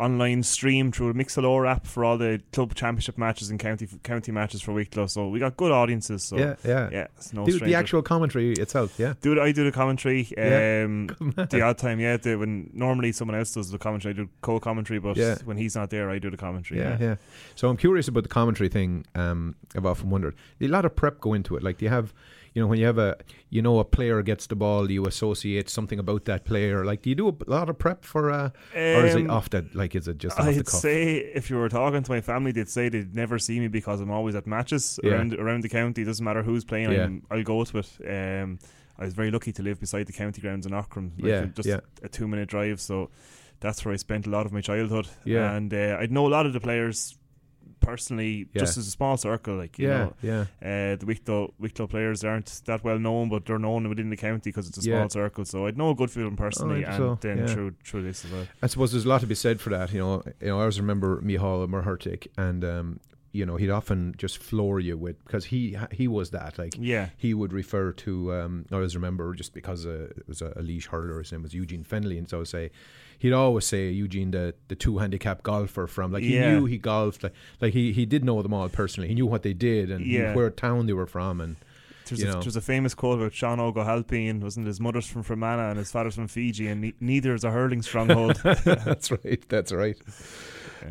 [0.00, 4.32] online stream through a Mixlr app for all the club championship matches and county county
[4.32, 5.06] matches for Wicklow.
[5.06, 6.24] So we got good audiences.
[6.24, 7.06] So yeah, yeah, yeah.
[7.32, 9.14] No Do the actual commentary itself, yeah.
[9.20, 10.28] Do I do the commentary.
[10.36, 10.84] Yeah.
[10.84, 11.08] Um,
[11.50, 12.16] the odd time, yeah.
[12.16, 14.98] The, when normally someone else does the commentary, I do co-commentary.
[14.98, 15.36] But Yeah.
[15.44, 16.80] when he's not there, I do the commentary.
[16.80, 17.14] Yeah, Yeah, yeah.
[17.54, 19.06] So I'm curious about the commentary thing.
[19.14, 20.34] Um, I've often wondered.
[20.60, 21.62] A lot of prep go into it.
[21.62, 22.12] Like, do you have,
[22.54, 23.16] you know, when you have a,
[23.48, 26.84] you know, a player gets the ball, you associate something about that player?
[26.84, 29.50] Like, do you do a lot of prep for, uh, or is it Um, off
[29.50, 30.80] the, like, is it just off i'd cuff?
[30.80, 34.00] say if you were talking to my family, they'd say they'd never see me because
[34.00, 35.12] I'm always at matches Yeah.
[35.12, 36.02] around around the county.
[36.04, 37.04] Doesn't matter who's playing, Yeah.
[37.04, 37.90] I'm, I'll go to it.
[38.08, 38.58] Um,
[38.98, 41.12] I was very lucky to live beside the county grounds in Aughrim.
[41.18, 41.80] Like Yeah, just yeah.
[42.02, 42.80] a two minute drive.
[42.80, 43.10] So
[43.60, 45.06] that's where I spent a lot of my childhood.
[45.24, 45.54] Yeah.
[45.54, 47.16] and uh, I'd know a lot of the players
[47.80, 48.60] personally, Yeah.
[48.60, 49.56] just as a small circle.
[49.56, 50.40] Like you yeah, know, yeah.
[50.92, 54.50] uh, the Wicklow Wicklow players aren't that well known, but they're known within the county
[54.50, 54.96] because it's a Yeah.
[54.98, 55.44] small circle.
[55.44, 58.24] So I'd know a good few of them personally, and so, then through through this
[58.24, 58.46] as well.
[58.62, 59.92] I suppose there's a lot to be said for that.
[59.92, 63.00] You know, you know, I always remember Mícheál Ó Muircheartaigh, and um,
[63.32, 67.10] you know, he'd often just floor you with because he he was that like Yeah.
[67.16, 68.34] he would refer to.
[68.34, 71.18] Um, I always remember just because uh, it was a, a Laois hurler.
[71.20, 72.70] His name was Eugene Fenley, and so I would say
[73.20, 76.50] he'd always say Eugene the the two handicap golfer from like he Yeah.
[76.58, 79.06] knew he golfed like like he he did know them all personally.
[79.08, 80.34] He knew what they did and Yeah.
[80.34, 81.56] where town they were from and.
[82.06, 85.22] There's a, there's a famous quote about Seán Óg Ó hAilpín, wasn't his mother's from
[85.22, 88.34] Fermanagh and his father's from Fiji, and ne- neither is a hurling stronghold.
[88.64, 89.40] that's right.
[89.48, 89.96] That's right.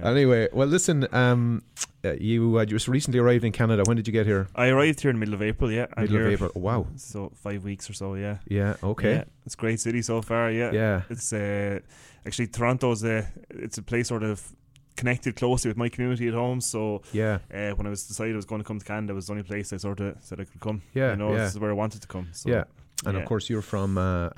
[0.03, 1.07] Anyway, well, listen.
[1.13, 1.63] Um,
[2.03, 3.83] uh, you uh, just recently arrived in Canada.
[3.85, 4.47] When did you get here?
[4.55, 5.87] I arrived here in the middle of April, yeah.
[5.97, 6.51] Middle of April.
[6.55, 6.87] Oh, wow.
[6.95, 8.37] So five weeks or so, yeah.
[8.47, 8.75] Yeah.
[8.81, 9.15] Okay.
[9.15, 10.71] Yeah, it's a great city so far, yeah.
[10.71, 11.01] Yeah.
[11.09, 11.79] It's uh,
[12.25, 14.41] actually Toronto's a it's a place sort of
[14.95, 16.61] connected closely with my community at home.
[16.61, 17.39] So Yeah.
[17.53, 19.33] uh, when I was decided I was going to come to Canada, it was the
[19.33, 20.81] only place I sort of said I could come.
[20.93, 21.37] Yeah, you know, yeah.
[21.43, 22.29] this is where I wanted to come.
[22.33, 22.63] So, yeah.
[23.05, 23.21] And yeah.
[23.21, 24.29] of course, you're from uh,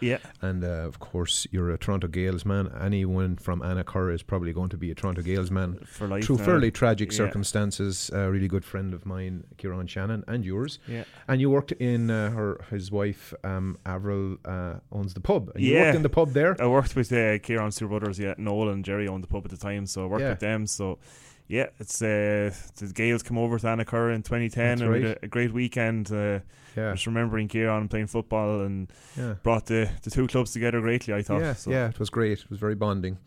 [0.00, 2.70] yeah, and uh, of course, you're a Toronto Gaels man.
[2.80, 5.78] Anyone from Annacurra is probably going to be a Toronto Gaels man.
[5.86, 6.24] for life.
[6.24, 7.18] Through fairly tragic Yeah.
[7.18, 10.78] circumstances, a really good friend of mine, Kieran Shannon, and yours.
[10.88, 11.04] Yeah.
[11.28, 15.50] And you worked in uh, her, his wife, um, Avril, uh, owns the pub.
[15.54, 15.82] And You Yeah.
[15.84, 16.56] worked in the pub there.
[16.60, 19.50] I worked with uh, Kieran's two brothers, yeah, Noel and Jerry owned the pub at
[19.50, 20.30] the time, so I worked Yeah.
[20.30, 20.66] with them.
[20.66, 20.98] So
[21.46, 25.02] Yeah, it's uh, the Gaels come over to Annacurra in 2010 That's and right.
[25.04, 26.10] a, a great weekend.
[26.10, 26.40] Uh,
[26.76, 29.34] Yeah, Just remembering Kieran playing football and yeah.
[29.42, 31.14] brought the, the two clubs together greatly.
[31.14, 31.40] I thought.
[31.40, 31.70] Yeah, so.
[31.70, 32.40] yeah, it was great.
[32.40, 33.18] It was very bonding.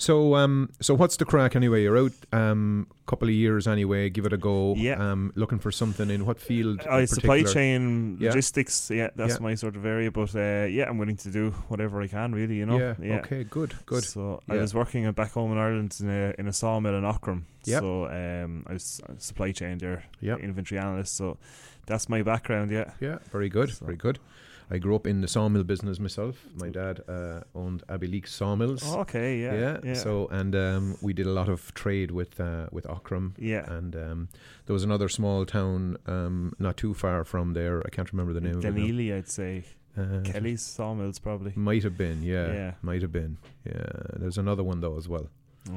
[0.00, 1.82] So, um, so what's the crack anyway?
[1.82, 4.08] You're out um, couple of years anyway.
[4.10, 4.74] Give it a go.
[4.76, 4.92] Yeah.
[4.94, 6.80] Um, looking for something in what field?
[6.86, 8.28] Uh, supply chain Yeah.
[8.28, 9.40] logistics, yeah, that's Yeah.
[9.40, 10.12] my sort of area.
[10.12, 12.54] But uh, yeah, I'm willing to do whatever I can, really.
[12.54, 12.78] You know.
[13.02, 13.18] Yeah.
[13.24, 13.42] Okay.
[13.42, 13.74] Good.
[13.86, 14.04] Good.
[14.04, 14.54] So Yeah.
[14.54, 17.42] I was working back home in Ireland in a, in a sawmill in Aughrim.
[17.64, 17.80] Yep.
[17.80, 20.38] So um, I was a supply chain there, Yep.
[20.40, 21.16] inventory analyst.
[21.16, 21.38] So
[21.86, 22.70] that's my background.
[22.70, 22.92] Yeah.
[23.00, 23.18] Yeah.
[23.32, 23.70] Very good.
[23.70, 24.20] So- Very good.
[24.70, 26.44] I grew up in the sawmill business myself.
[26.56, 28.84] My dad uh, owned Abbeyleix sawmills.
[28.96, 29.38] Okay.
[29.40, 29.54] Yeah.
[29.54, 29.78] yeah.
[29.82, 29.94] Yeah.
[29.94, 33.32] So and um, we did a lot of trade with uh, with Aughrim.
[33.38, 33.70] yeah.
[33.70, 34.28] And um,
[34.66, 37.82] there was another small town um, not too far from there.
[37.86, 39.14] I can't remember the name of it.
[39.14, 39.64] I'd say.
[39.96, 41.52] Uh, Kelly's sawmills, probably.
[41.56, 42.52] Might have been, yeah.
[42.52, 42.72] Yeah.
[42.82, 43.38] Might have been.
[43.64, 43.90] Yeah.
[44.16, 45.28] There's another one though as well.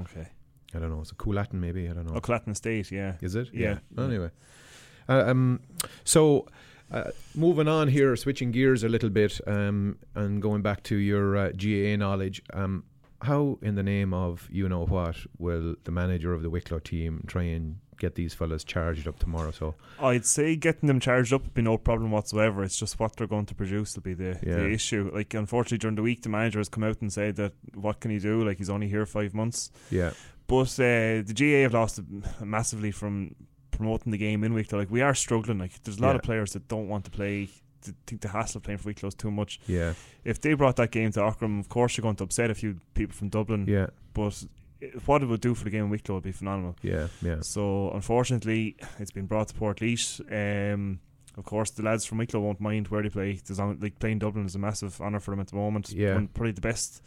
[0.02, 0.28] Okay.
[0.76, 1.02] I don't know.
[1.02, 1.90] It's a Coolatin maybe.
[1.90, 2.16] I don't know.
[2.16, 3.16] Oh, Claton State, yeah.
[3.22, 3.50] Is it?
[3.54, 3.80] Yeah.
[3.98, 4.30] Anyway.
[5.10, 5.60] Uh, um,
[6.04, 6.48] so
[6.92, 11.38] uh, moving on here, switching gears a little bit um, and going back to your
[11.38, 12.42] uh, GAA knowledge.
[12.54, 12.84] Um,
[13.22, 17.24] how, in the name of you know what, will the manager of the Wicklow team
[17.28, 19.52] try and get these fellas charged up tomorrow?
[19.52, 22.64] So I'd say getting them charged up would be no problem whatsoever.
[22.64, 24.56] It's just what they're going to produce will be the, Yeah.
[24.56, 25.12] the issue.
[25.14, 28.10] Like, unfortunately, during the week, the manager has come out and said that what can
[28.10, 28.44] he do?
[28.44, 29.70] Like, he's only here five months.
[29.92, 30.14] yeah,
[30.48, 32.00] But uh, the GAA have lost
[32.44, 33.36] massively from
[33.82, 34.68] promoting the game in week.
[34.68, 35.58] They're Like, we are struggling.
[35.60, 36.16] Like, there's a lot Yeah.
[36.18, 37.50] of players that don't want to play.
[37.84, 39.60] th- think the hassle of playing for Wicklow is too much.
[39.66, 42.54] yeah, If they brought that game to Aughrim, of course you're going to upset a
[42.54, 43.66] few people from Dublin.
[43.68, 44.46] yeah, But
[45.08, 46.76] what it would do for the game in Wicklow would be phenomenal.
[46.84, 50.22] yeah, yeah, So unfortunately, it's been brought to Portlaoise.
[50.32, 51.00] Um,
[51.38, 53.40] of course, the lads from Wicklow won't mind where they play.
[53.44, 55.92] There's on, like playing Dublin is a massive honour for them at the moment.
[55.92, 56.14] Yeah.
[56.14, 57.02] One- probably the best,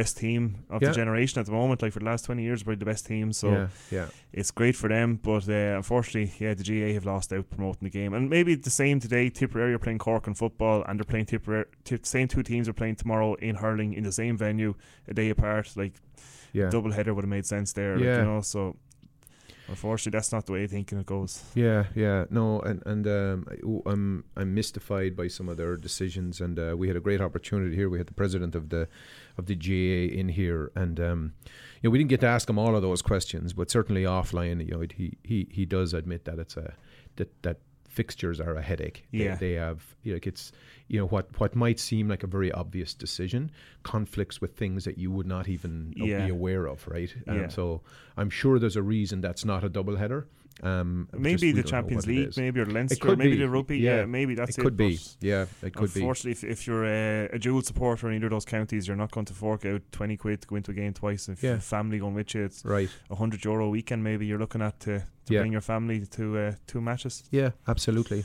[0.00, 0.88] best team of Yeah.
[0.90, 1.82] the generation at the moment.
[1.82, 3.32] Like for the last twenty years, probably the best team.
[3.32, 5.18] So yeah, yeah, it's great for them.
[5.22, 8.70] But uh, unfortunately, yeah, the GAA have lost out promoting the game, and maybe the
[8.70, 9.30] same today.
[9.30, 11.64] Tipperary are playing Cork in football, and they're playing Tipperary.
[11.84, 14.74] Tip, same two teams are playing tomorrow in hurling in the same venue,
[15.08, 15.72] a day apart.
[15.76, 15.94] Like
[16.52, 16.70] yeah.
[16.70, 17.96] double header would have made sense there.
[17.96, 18.18] Like, Yeah.
[18.20, 18.76] you know, so
[19.68, 21.42] unfortunately, that's not the way thinking it goes.
[21.54, 26.40] Yeah, yeah, no, and and um, I- I'm I'm mystified by some of their decisions,
[26.40, 27.88] and uh, we had a great opportunity here.
[27.88, 28.88] We had the president of the
[29.38, 31.32] of the GAA in here, and um,
[31.80, 34.64] you know we didn't get to ask him all of those questions, but certainly offline,
[34.64, 36.74] you know, he he he does admit that it's a
[37.16, 37.58] that that
[38.00, 38.98] fixtures are a headache.
[39.12, 39.36] They- Yeah.
[39.44, 40.52] they, have you know, like it's
[40.88, 43.50] you know what what might seem like a very obvious decision
[43.82, 46.24] conflicts with things that you would not even Yeah.
[46.26, 47.12] be aware of, right?
[47.26, 47.48] Um, Yeah.
[47.48, 47.64] So
[48.20, 50.26] I'm sure there's a reason that's not a double header.
[50.62, 53.78] Um, Maybe the Champions League, maybe or Leinster, could maybe be, the rugby.
[53.78, 53.96] yeah.
[53.96, 54.64] Yeah, maybe that's it it.
[54.64, 54.98] could be.
[55.20, 56.00] Yeah, it could be.
[56.00, 59.10] Unfortunately, if, if you're a, a dual supporter in either of those counties, you're not
[59.10, 61.28] going to fork out 20 quid to go into a game twice.
[61.28, 61.50] If Yeah.
[61.52, 62.88] your family going with you, it's Right.
[63.10, 65.40] a 100 euro a weekend maybe you're looking at to, to Yeah.
[65.40, 67.24] bring your family to uh, two matches.
[67.30, 68.24] Yeah, absolutely.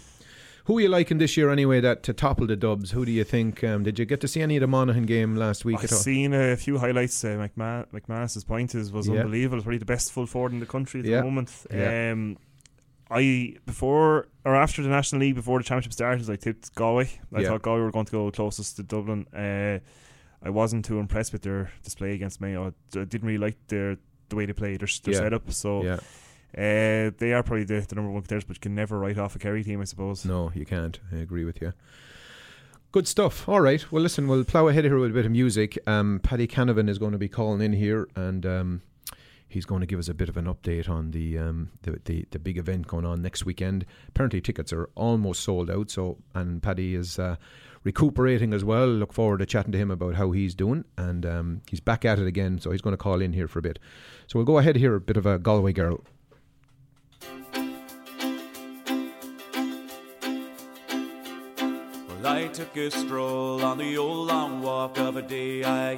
[0.65, 1.79] Who are you liking this year anyway?
[1.81, 2.91] That to topple the Dubs.
[2.91, 3.63] Who do you think?
[3.63, 6.33] Um, did you get to see any of the Monaghan game last week I've seen
[6.33, 7.23] a few highlights.
[7.23, 9.21] Uh, McMahon, McManus's point is was Yeah.
[9.21, 9.61] unbelievable.
[9.63, 11.17] Probably the best full forward in the country at Yeah.
[11.17, 11.51] the moment.
[11.73, 12.11] Yeah.
[12.11, 12.37] Um,
[13.09, 17.09] I before or after the National League before the championship started, I tipped Galway.
[17.33, 19.25] I thought Galway were going to go closest to Dublin.
[19.35, 19.79] Uh,
[20.43, 22.67] I wasn't too impressed with their display against Mayo.
[22.95, 23.97] I I didn't really like their
[24.29, 25.19] the way they play, their, their Yeah.
[25.19, 25.51] setup.
[25.51, 25.99] So Yeah.
[26.57, 29.35] Uh, they are probably the, the number one contenders, but you can never write off
[29.35, 30.25] a Kerry team, I suppose.
[30.25, 30.99] No, you can't.
[31.11, 31.73] I agree with you.
[32.91, 33.47] Good stuff.
[33.47, 33.89] All right.
[33.89, 35.79] Well, listen, we'll plough ahead here with a bit of music.
[35.87, 38.81] Um, Paddy Canavan is going to be calling in here, and um,
[39.47, 42.25] he's going to give us a bit of an update on the, um, the the
[42.31, 43.85] the big event going on next weekend.
[44.09, 45.89] Apparently, tickets are almost sold out.
[45.89, 47.37] So, and Paddy is uh,
[47.85, 48.87] recuperating as well.
[48.87, 52.19] Look forward to chatting to him about how he's doing, and um, he's back at
[52.19, 52.59] it again.
[52.59, 53.79] So he's going to call in here for a bit.
[54.27, 54.95] So we'll go ahead here.
[54.95, 56.03] A bit of a Galway girl.
[62.41, 65.63] I took a stroll on the old long walk of a day.
[65.63, 65.93] I,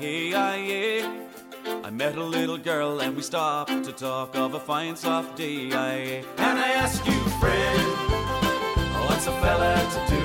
[1.89, 5.71] met a little girl and we stopped to talk of a fine soft day.
[6.37, 7.87] And I asked you, friend,
[9.07, 10.22] what's a fella to do?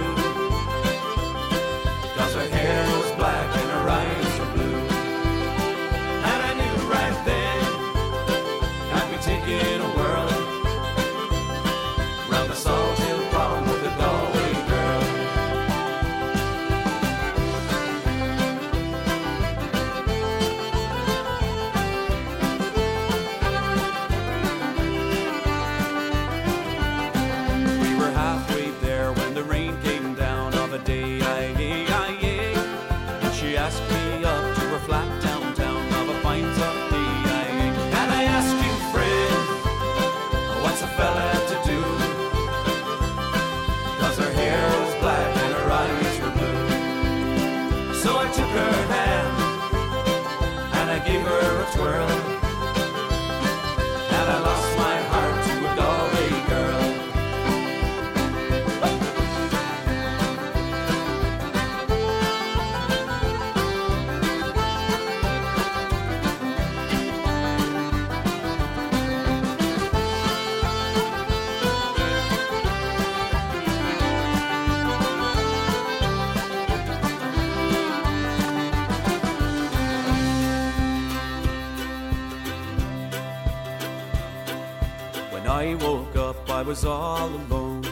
[86.58, 87.84] I was all alone.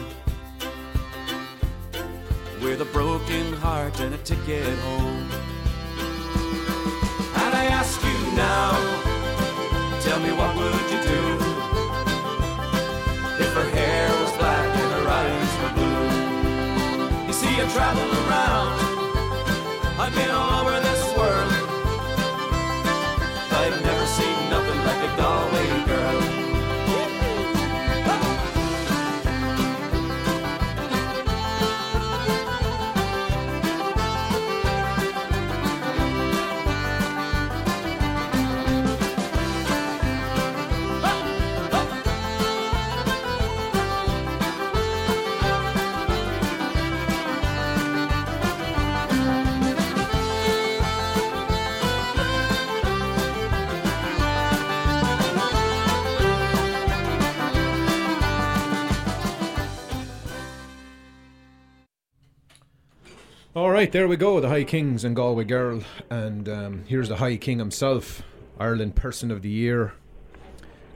[2.61, 5.29] With a broken heart and a ticket home.
[7.43, 8.71] And I ask you now,
[10.01, 11.23] tell me what would you do?
[13.39, 17.27] If her hair was black and her eyes were blue.
[17.27, 18.75] You see, I travel around,
[19.97, 21.06] I've been all over this
[63.87, 64.41] right, there we go.
[64.41, 65.81] The High Kings and Galway Girl.
[66.09, 68.21] And um, here's the High King himself,
[68.59, 69.93] Ireland Person of the Year.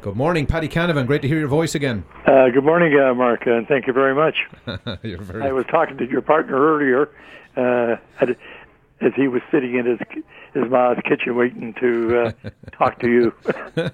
[0.01, 1.07] Good morning, Paddy Canavan.
[1.07, 2.03] Great to hear your voice again.
[2.25, 4.35] Uh, good morning, uh, Mark, and thank you very much.
[5.03, 5.41] You're very.
[5.41, 7.09] I was talking to your partner earlier
[7.55, 8.35] uh, at-
[8.99, 9.99] as he was sitting in his
[10.53, 13.33] his mom's kitchen waiting to uh, talk to you.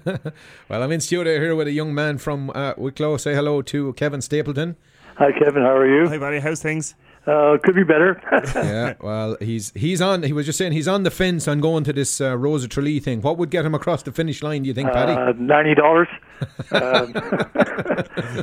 [0.68, 3.16] well, I'm in studio here with a young man from uh, Wicklow.
[3.16, 4.76] Say hello to Kevin Stapleton.
[5.18, 5.62] Hi, Kevin.
[5.62, 6.08] How are you?
[6.08, 6.40] Hi, buddy.
[6.40, 6.96] How's things?
[7.28, 8.20] Uh, could be better.
[8.54, 10.22] yeah, well, he's he's on.
[10.22, 12.70] He was just saying he's on the fence on going to this uh, Rose of
[12.70, 13.20] Tralee thing.
[13.20, 14.62] What would get him across the finish line?
[14.62, 15.12] Do you think, Paddy?
[15.12, 16.08] Uh, Ninety dollars.
[16.70, 17.12] um,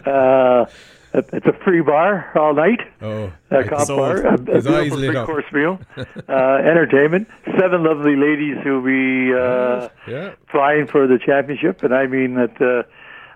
[0.05, 0.65] uh,
[1.13, 2.81] it's a free bar all night.
[3.01, 5.25] Oh, a cop bar, a, a His eyes beautiful lit three up.
[5.25, 5.79] course meal,
[6.29, 7.27] uh, entertainment,
[7.59, 10.35] seven lovely ladies who'll be uh, yeah.
[10.51, 12.85] vying for the championship, and I mean that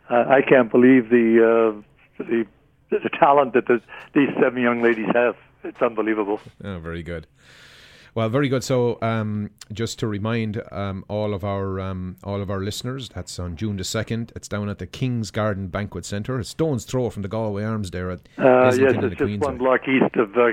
[0.09, 1.81] I can't believe the
[2.19, 2.45] uh, the
[3.03, 3.81] the talent that the,
[4.13, 5.35] these seven young ladies have.
[5.63, 6.39] It's unbelievable.
[6.63, 7.27] Oh, very good.
[8.15, 8.63] Well, very good.
[8.63, 13.37] So, um, just to remind um, all of our um, all of our listeners, that's
[13.37, 14.31] on June the second.
[14.35, 17.91] It's down at the King's Garden Banquet Centre, a stone's throw from the Galway Arms
[17.91, 20.51] there at Uh, yes, it's the just one block east of uh,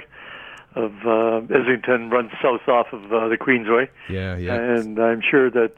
[0.76, 3.88] of uh, Islington, runs south off of uh, the Queensway.
[4.10, 4.54] Yeah, yeah.
[4.54, 5.72] And I'm sure that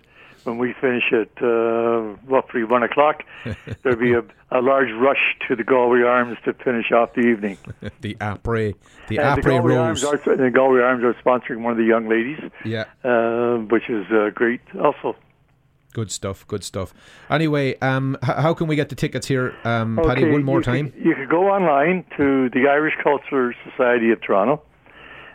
[0.44, 3.22] when we finish at uh, roughly one o'clock,
[3.82, 7.58] there'll be a, a large rush to the Galway Arms to finish off the evening.
[8.00, 8.74] the après,
[9.08, 10.04] the and the après rose.
[10.04, 13.88] Arms are the Galway Arms are sponsoring one of the young ladies, Yeah, uh, which
[13.88, 14.60] is uh, great.
[14.82, 15.16] Also,
[15.92, 16.46] good stuff.
[16.46, 16.94] Good stuff.
[17.30, 20.30] Anyway, um, h- how can we get the tickets here, um, Paddy?
[20.30, 20.90] One more you time.
[20.92, 24.62] Could, you could go online to the Irish Culture Society of Toronto,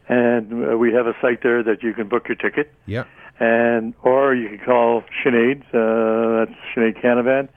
[0.08, 2.72] and uh, we have a site there that you can book your ticket.
[2.86, 3.04] Yeah,
[3.40, 7.48] and or you can call Sinead, uh, that's Sinead Canavan,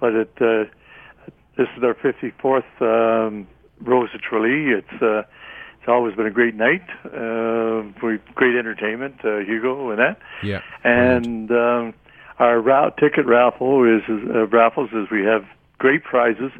[0.00, 0.64] But it uh,
[1.56, 3.46] this is our 54th um,
[3.80, 4.70] Rose of Tralee.
[4.78, 5.22] It's uh,
[5.84, 6.80] it's always been a great night.
[7.04, 10.18] Uh, with great entertainment, uh, Hugo and that.
[10.42, 10.62] yeah.
[10.82, 11.92] And um,
[12.38, 15.44] our ra- ticket raffle is, is uh, raffles is we have
[15.78, 16.52] great prizes,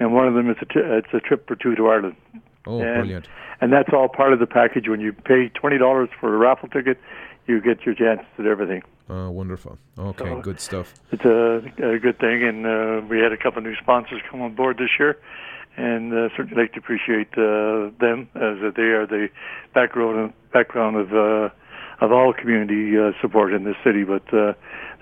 [0.00, 2.16] and one of them is a t- it's a trip for two to Ireland.
[2.66, 3.28] Oh, and, brilliant.
[3.60, 4.88] And that's all part of the package.
[4.88, 6.98] When you pay twenty dollars for a raffle ticket,
[7.46, 8.82] you get your chances at everything.
[9.08, 9.78] Oh, wonderful.
[9.96, 10.94] Okay, So- good stuff.
[11.12, 11.62] It's a,
[11.94, 14.78] a good thing, and uh, we had a couple of new sponsors come on board
[14.78, 15.16] this year,
[15.76, 19.28] and uh, certainly like to appreciate uh, them as uh, they are the
[19.74, 21.48] background background of uh,
[22.04, 24.04] of all community uh, support in this city.
[24.04, 24.52] But uh,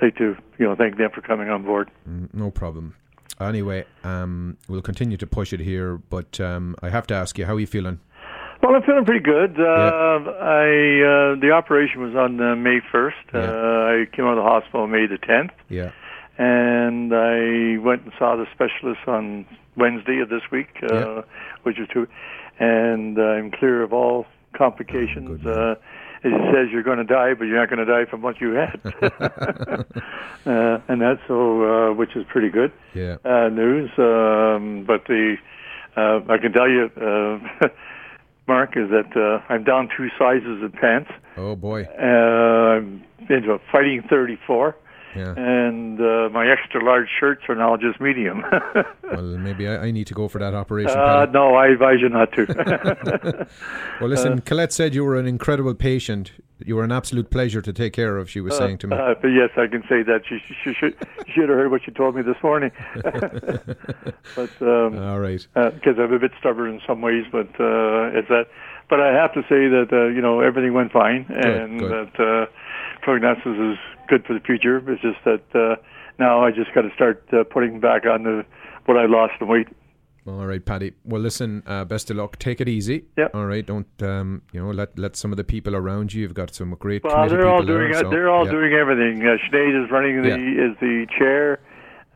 [0.00, 1.90] like to you know thank them for coming on board.
[2.08, 2.94] Mm, No problem.
[3.40, 7.44] Anyway, um, we'll continue to push it here, but um, I have to ask you,
[7.46, 7.98] how are you feeling?
[8.62, 9.58] Well, I'm feeling pretty good.
[9.58, 10.68] Uh, I
[11.34, 13.34] uh, the operation was on uh, May 1st.
[13.34, 15.50] Uh, I came out of the hospital May the 10th.
[15.68, 15.90] Yeah.
[16.38, 19.44] and I went and saw the specialist on
[19.76, 21.22] Wednesday of this week, uh, Yeah.
[21.62, 22.06] which is two,
[22.58, 25.40] and I'm clear of all complications.
[25.46, 25.74] Oh, uh,
[26.24, 28.52] it says you're going to die, but you're not going to die from what you
[28.52, 28.80] had,
[30.46, 33.16] uh, and that's so, uh, which is pretty good Yeah.
[33.24, 33.90] uh, news.
[33.98, 35.36] Um, but the
[35.96, 37.68] uh, I can tell you, uh,
[38.48, 41.10] Mark, is that uh, I'm down two sizes in pants.
[41.36, 41.84] Oh boy.
[41.98, 44.76] Uh, I'm into a fighting 34,
[45.14, 45.34] Yeah.
[45.36, 48.44] and uh, my extra large shirts are now just medium.
[49.12, 50.98] Well, maybe I, I need to go for that operation.
[50.98, 52.46] uh, no, I advise you not to.
[54.00, 56.32] Well, listen, Uh, Colette said you were an incredible patient.
[56.64, 58.30] You were an absolute pleasure to take care of.
[58.30, 58.96] She was saying to me.
[58.96, 60.22] Uh, but yes, I can say that.
[60.26, 60.96] She, she, should,
[61.26, 62.70] she should have heard what she told me this morning.
[63.02, 65.46] but um, All right.
[65.54, 68.46] because I'm a bit stubborn in some ways, but uh, it's that.
[68.88, 71.90] But I have to say that uh, you know everything went fine, and good.
[71.90, 72.46] that uh,
[73.02, 73.78] prognosis is
[74.12, 74.76] good for the future.
[74.92, 75.76] It's just that uh,
[76.18, 78.44] now I just got to start uh, putting back on the
[78.84, 79.68] what I lost in weight.
[80.26, 80.92] All right, Paddy.
[81.04, 81.62] Well, listen.
[81.66, 82.38] Uh, best of luck.
[82.38, 83.06] Take it easy.
[83.16, 83.28] Yeah.
[83.34, 83.64] All right.
[83.66, 84.70] Don't um, you know?
[84.70, 86.20] Let let some of the people around you.
[86.22, 87.02] You've got some great.
[87.02, 88.52] Well, they're all doing there, so, They're all yeah.
[88.52, 89.22] doing everything.
[89.22, 90.66] Uh, Sinead is running the Yeah.
[90.66, 91.60] is the chair.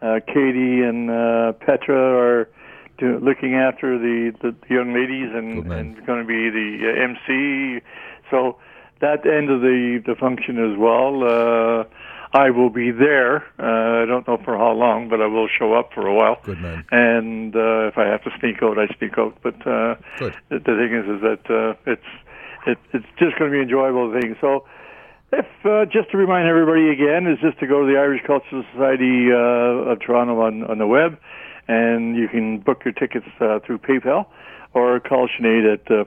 [0.02, 2.50] Uh, Katie and uh, Petra are
[2.98, 7.02] do, looking after the, the, the young ladies and, and going to be the uh,
[7.10, 7.82] MC.
[8.30, 8.58] So
[9.00, 11.22] that end of the the function as well.
[11.24, 11.84] Uh,
[12.32, 13.46] I will be there.
[13.58, 16.38] Uh, I don't know for how long, but I will show up for a while.
[16.42, 16.84] Good man.
[16.90, 19.38] And uh, if I have to sneak out, I sneak out.
[19.42, 20.36] But uh, Good.
[20.50, 22.02] the, the thing is, is that uh, it's
[22.66, 24.36] it, it's just going to be an enjoyable thing.
[24.40, 24.66] So,
[25.32, 28.64] if uh, just to remind everybody again, is just to go to the Irish Cultural
[28.72, 31.18] Society uh, of Toronto on on the web,
[31.68, 34.26] and you can book your tickets uh, through PayPal
[34.74, 36.04] or call Sinead at uh,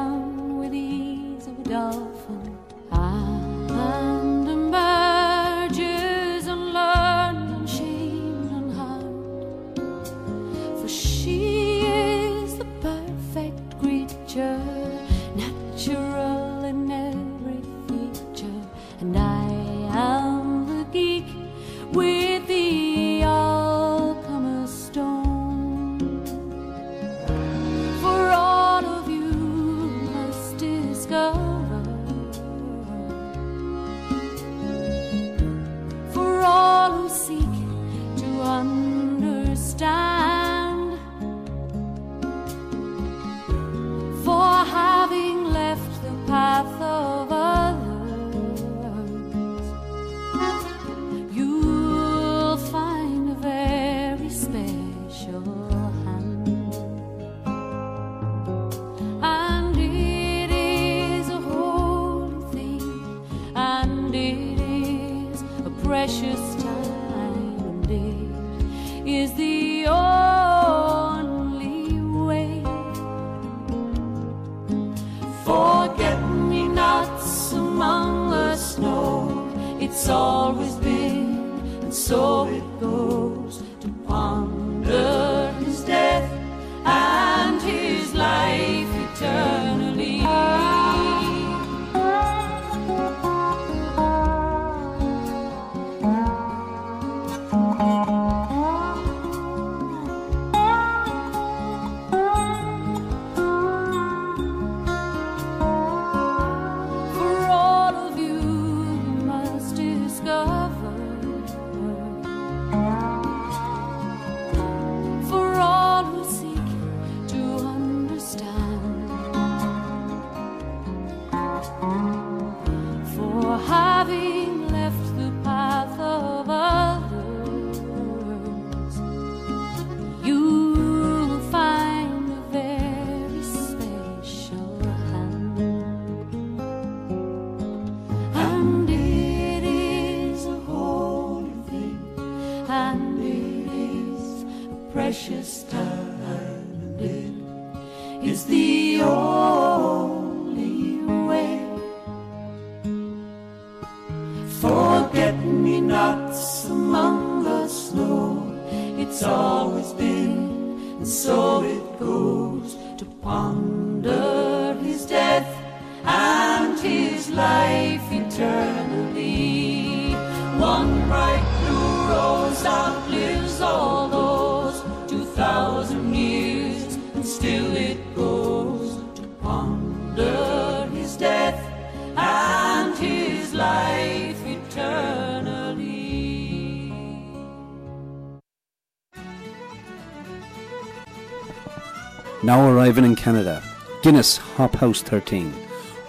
[192.89, 193.61] Arriving in Canada,
[194.01, 195.53] Guinness Hop House 13,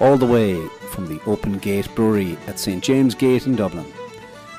[0.00, 3.84] all the way from the Open Gate Brewery at St James Gate in Dublin.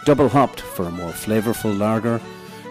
[0.05, 2.19] Double hopped for a more flavourful lager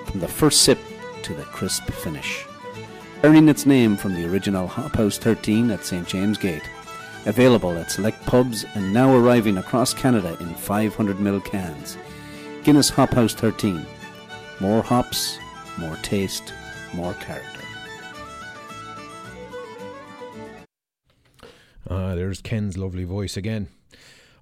[0.06, 0.78] from the first sip
[1.24, 2.46] to the crisp finish.
[3.24, 6.70] Earning its name from the original Hop House 13 at St James Gate.
[7.26, 11.98] Available at select pubs and now arriving across Canada in 500ml cans.
[12.62, 13.84] Guinness Hop House 13.
[14.60, 15.40] More hops,
[15.76, 16.52] more taste,
[16.94, 17.60] more character.
[21.92, 23.66] Ah, there's Ken's lovely voice again.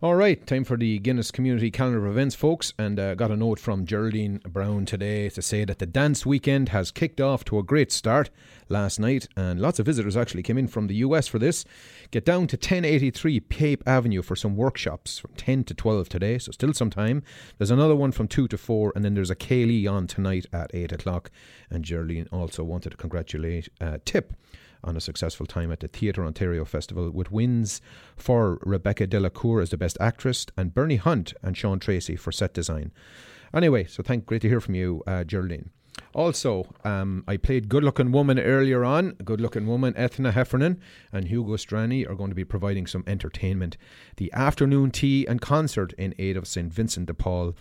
[0.03, 2.75] All right, time for the Guinness Community Calendar of Events, folks.
[2.79, 6.69] And uh, got a note from Geraldine Brown today to say that the dance weekend
[6.69, 8.29] has kicked off to a great start
[8.69, 11.65] last night, and lots of visitors actually came in from the US for this.
[12.11, 16.53] Get down to 1083 Pape Avenue for some workshops from 10 to 12 today, so
[16.53, 17.23] still some time.
[17.57, 20.71] There's another one from 2 to 4, and then there's a Céilí on tonight at
[20.75, 21.31] 8 o'clock.
[21.71, 24.35] And Geraldine also wanted to congratulate uh, Tip
[24.85, 27.81] on a successful time at the Theatre Ontario Festival with wins
[28.17, 32.55] for Rebecca Delacour as the Best Actress and Bernie Hunt and Sean Tracy for set
[32.55, 32.93] design.
[33.55, 35.71] Anyway, so thank great to hear from you, uh, Geraldine.
[36.15, 39.13] Also, um, I played Good Looking Woman earlier on.
[39.25, 40.81] Good Looking Woman, Ethna Heffernan
[41.13, 43.77] and Hugo Strani are going to be providing some entertainment.
[44.17, 46.73] The afternoon tea and concert in aid of St.
[46.73, 47.55] Vincent de Paul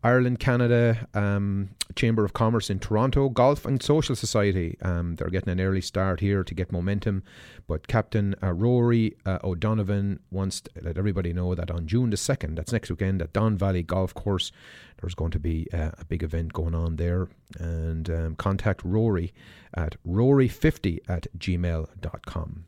[0.06, 4.78] Ireland, Canada, um, Chamber of Commerce in Toronto, Golf and Social Society.
[4.84, 7.24] Um, they're getting an early start here to get momentum.
[7.68, 12.18] But Captain uh, Rory uh, O'Donovan wants to let everybody know that on June the
[12.18, 14.52] 2nd, that's next weekend, at Don Valley Golf Course,
[15.02, 17.28] there's going to be uh, a big event going on there.
[17.58, 19.34] And um, contact Rory
[19.74, 22.66] at rory50 at gmail.com.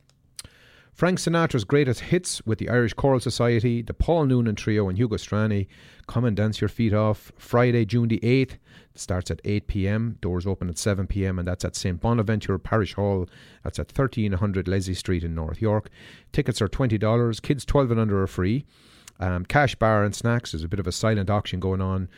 [0.98, 5.14] Frank Sinatra's greatest hits with the Irish Choral Society, the Paul Noonan Trio, and Hugo
[5.14, 5.68] Strani.
[6.08, 7.30] Come and dance your feet off.
[7.38, 8.54] Friday, June the 8th.
[8.54, 8.60] It
[8.96, 10.18] starts at 8 pm.
[10.20, 12.00] Doors open at 7 pm, and that's at St.
[12.00, 13.28] Bonaventure Parish Hall.
[13.62, 15.88] That's at 1300 Leslie Street in North York.
[16.32, 17.42] Tickets are $20.
[17.42, 18.64] Kids 12 and under are free.
[19.20, 20.50] Um, cash bar and snacks.
[20.50, 22.08] There's a bit of a silent auction going on.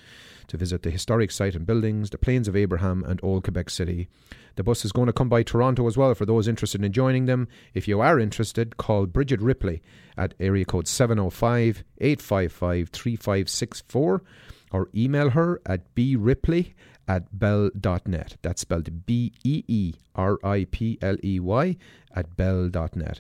[0.48, 4.08] to visit the historic site and buildings, the Plains of Abraham, and Old Quebec City.
[4.56, 7.28] The bus is going to come by Toronto as well for those interested in joining
[7.28, 7.48] them.
[7.76, 9.84] If you are interested, call Bridget Ripley
[10.18, 14.24] at area code 705 855 3564
[14.72, 16.74] or email her at bripley
[17.12, 18.38] at bell.net.
[18.42, 21.76] That's spelled B E E R I P L E Y
[22.16, 23.20] at bell.net.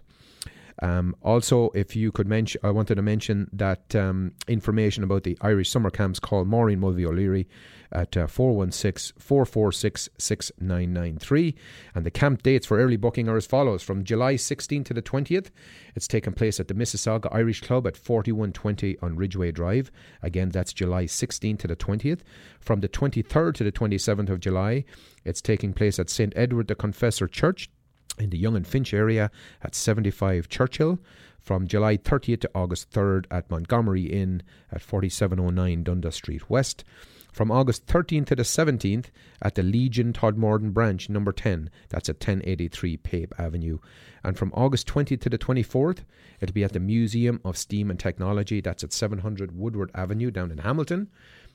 [0.81, 5.37] Um, also, if you could mention, I wanted to mention that um, information about the
[5.41, 7.47] Irish summer camps, call Maureen Mulvey O'Leary
[7.91, 11.55] at uh, 416 446 6993.
[11.93, 15.01] And the camp dates for early booking are as follows from July 16th to the
[15.01, 15.49] 20th.
[15.95, 19.91] It's taking place at the Mississauga Irish Club at 4120 on Ridgeway Drive.
[20.23, 22.21] Again, that's July 16th to the 20th.
[22.59, 24.85] From the 23rd to the 27th of July,
[25.25, 26.33] it's taking place at St.
[26.35, 27.69] Edward the Confessor Church
[28.17, 29.31] in the Yonge and Finch area
[29.61, 30.99] at 75 Churchill.
[31.39, 36.83] From July 30th to August 3rd at Montgomery Inn at 4709 Dundas Street West.
[37.31, 39.05] From August 13th to the 17th
[39.41, 43.79] at the Legion Todmorden branch number 10, that's at 1083 Pape Avenue.
[44.23, 45.99] And from August 20th to the 24th,
[46.41, 50.51] it'll be at the Museum of Steam and Technology, that's at 700 Woodward Avenue down
[50.51, 51.09] in Hamilton.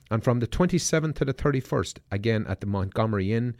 [0.09, 3.55] And from the 27th to the 31st, again at the Montgomery Inn,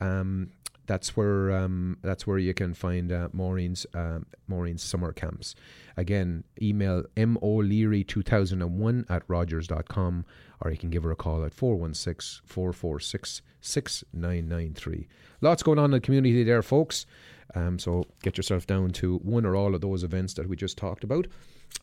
[0.00, 0.50] um,
[0.86, 5.54] that's where um, that's where you can find uh, Maureen's um, Maureen's summer camps.
[5.96, 10.24] Again, email moleary2001 at rogers.com
[10.60, 15.08] or you can give her a call at 416 446 6993.
[15.40, 17.06] Lots going on in the community there, folks.
[17.54, 20.76] Um, so get yourself down to one or all of those events that we just
[20.78, 21.26] talked about.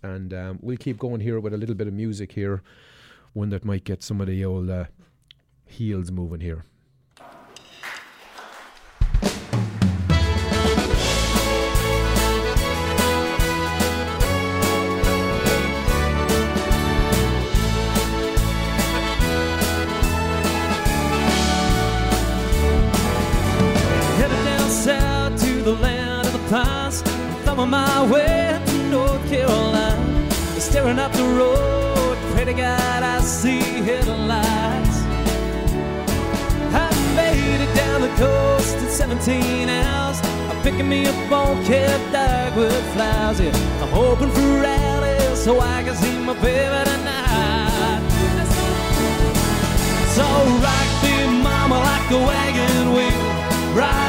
[0.02, 2.62] And um, we'll keep going here with a little bit of music here,
[3.34, 4.86] one that might get some of the old uh,
[5.66, 6.66] heels moving here.
[39.04, 40.22] 17 hours.
[40.50, 43.38] I'm picking me up on Cape Dogwood flowers.
[43.42, 48.02] Yeah, I'm hoping for rallies so I can see my baby tonight.
[50.16, 50.24] So
[50.64, 53.76] rock me, mama, like a wagon wheel.
[53.76, 54.03] Rock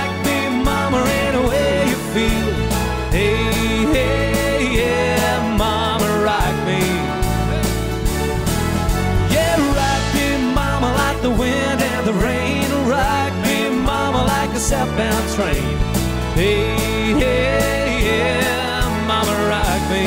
[14.64, 15.76] southbound train.
[16.32, 20.06] Hey, hey, yeah, mama, rock me.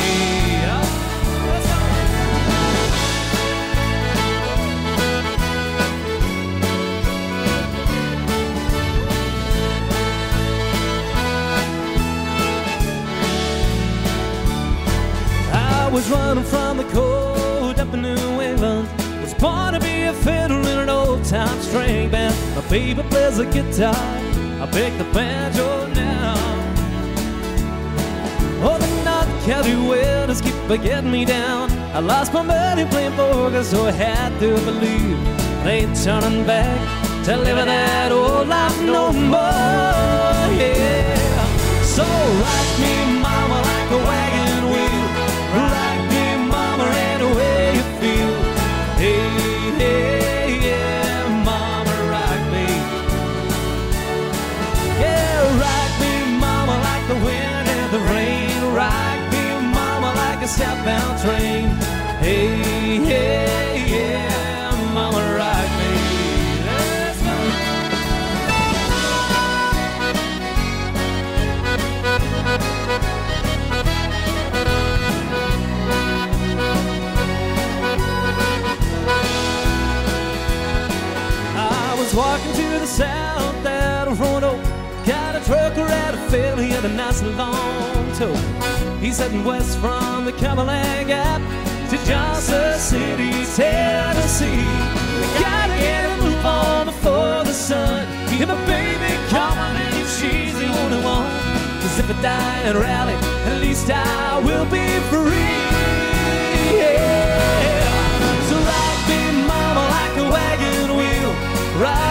[15.54, 18.90] I was running from the cold up in New England.
[19.22, 22.36] Was born to be a fiddle in an old time string band.
[22.56, 24.17] My baby plays the guitar.
[24.78, 26.36] I pick the banjo now.
[28.62, 30.54] Oh, the North County winters keep
[30.84, 31.72] getting me down.
[31.96, 35.18] I lost my money playing poker, so I had to believe
[35.64, 36.78] they ain't turning back
[37.26, 40.46] to living that old life no more.
[40.62, 41.84] Yeah.
[41.84, 42.04] So
[42.44, 43.27] rock me,
[60.58, 61.68] southbound train.
[62.20, 65.92] Hey, hey, yeah, mama, rock me.
[66.66, 67.36] Let's go.
[81.56, 84.64] I was walking to the south out of Roanoke.
[85.06, 88.57] Got a trucker out of Philly and a nice long tow.
[89.08, 91.40] He's heading west from the Cumberland Gap
[91.92, 94.68] to Johnson City, Tennessee.
[95.18, 98.06] We gotta get a move on before the sun.
[98.38, 101.32] Get my baby coming and she's the only one.
[101.80, 103.14] Cause if I die and Raleigh,
[103.50, 105.56] at least I will be free.
[106.76, 107.40] Yeah.
[108.50, 111.32] So rock me, mama, like a wagon wheel.
[111.82, 112.07] Rock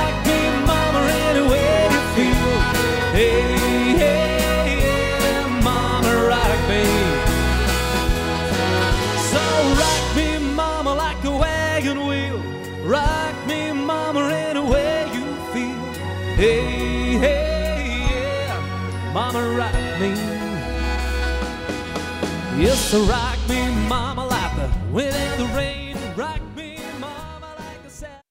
[22.96, 25.98] Yes, rock me, mama, like the wind and the rain.
[26.16, 28.22] Rock me, mama, like a sad.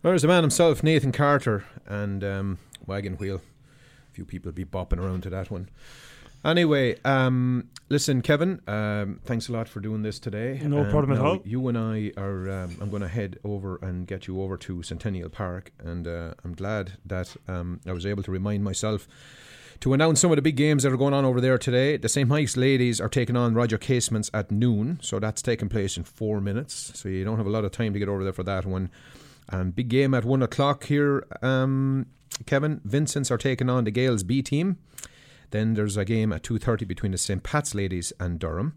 [0.00, 3.42] There's the man himself, Nathan Carter, and um, Wagon Wheel.
[4.08, 5.68] A few people be bopping around to that one.
[6.42, 10.58] Anyway, um, listen, Kevin, um, thanks a lot for doing this today.
[10.64, 11.42] No And problem at all.
[11.44, 12.50] You and I are.
[12.50, 16.32] Um, I'm going to head over and get you over to Centennial Park, and uh,
[16.44, 19.06] I'm glad that um, I was able to remind myself
[19.80, 21.96] to announce some of the big games that are going on over there today.
[21.96, 22.28] The St.
[22.28, 26.40] Mike's ladies are taking on Roger Casements at noon, so that's taking place in four
[26.40, 26.92] minutes.
[26.94, 28.90] So you don't have a lot of time to get over there for that one.
[29.48, 32.06] And big game at one o'clock here, um,
[32.46, 32.80] Kevin.
[32.84, 34.78] Vincent's are taking on the Gaels B team.
[35.50, 37.42] Then there's a game at two thirty between the St.
[37.42, 38.76] Pat's ladies and Durham.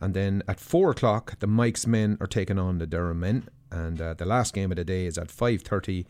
[0.00, 3.48] And then at four o'clock, the Mike's men are taking on the Durham men.
[3.70, 6.06] And uh, the last game of the day is at five thirty.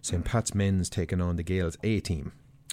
[0.00, 0.24] St.
[0.24, 2.32] Pat's men's taking on the Gaels A team.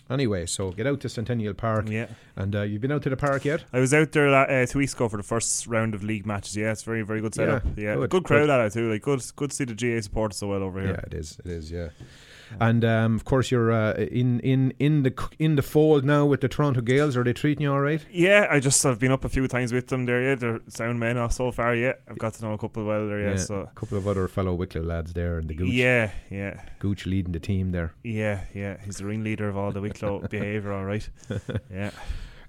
[0.09, 1.89] Anyway, so get out to Centennial Park.
[1.89, 2.07] Yeah.
[2.35, 3.63] And uh, you've been out to the park yet?
[3.73, 6.55] I was out there uh, two weeks ago for the first round of league matches.
[6.55, 7.63] Yeah, it's very, very good setup.
[7.75, 8.49] Yeah, Yeah, good, good, crowd good.
[8.51, 8.91] at it too.
[8.91, 10.91] Like good, good to see the GAA support so well over here.
[10.91, 11.39] Yeah, it is.
[11.43, 11.71] It is.
[11.71, 11.89] Yeah.
[12.59, 16.41] And um, of course, you're uh, in in in the in the fold now with
[16.41, 17.15] the Toronto Gaels.
[17.17, 18.05] Are they treating you all right?
[18.11, 20.21] Yeah, I just have been up a few times with them there.
[20.21, 21.75] Yeah, they're sound men off so far.
[21.75, 23.19] Yeah, I've got to know a couple well there.
[23.21, 25.69] Yeah, so a couple of other fellow Wicklow lads there, and the Gooch.
[25.69, 27.93] yeah, yeah, Gooch leading the team there.
[28.03, 28.77] yeah, yeah.
[28.85, 30.71] He's the ringleader of all the Wicklow behaviour.
[30.73, 31.07] All right.
[31.71, 31.91] Yeah.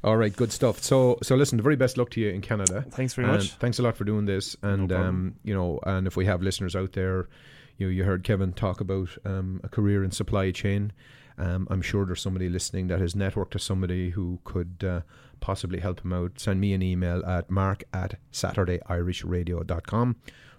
[0.05, 0.83] All right, good stuff.
[0.85, 2.85] So, so listen, the very best luck to you in Canada.
[2.91, 3.55] Thanks very And much.
[3.55, 4.55] Thanks a lot for doing this.
[4.63, 5.09] And problem.
[5.09, 7.29] um, you know, and if we have listeners out there,
[7.77, 10.93] you you heard Kevin talk about um, a career in supply chain.
[11.39, 15.01] Um, I'm sure there's somebody listening that has networked to somebody who could uh,
[15.41, 16.41] possibly help him out.
[16.41, 20.17] Send me an email at mark at saturdayirishradio.com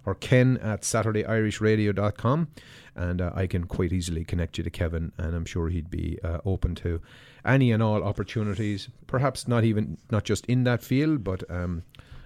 [0.08, 2.48] or ken at saturdayirishradio.com
[2.96, 6.18] and uh, I can quite easily connect you to Kevin and I'm sure he'd be
[6.24, 7.02] uh, open to
[7.44, 11.82] any and all opportunities perhaps not even not just in that field but um,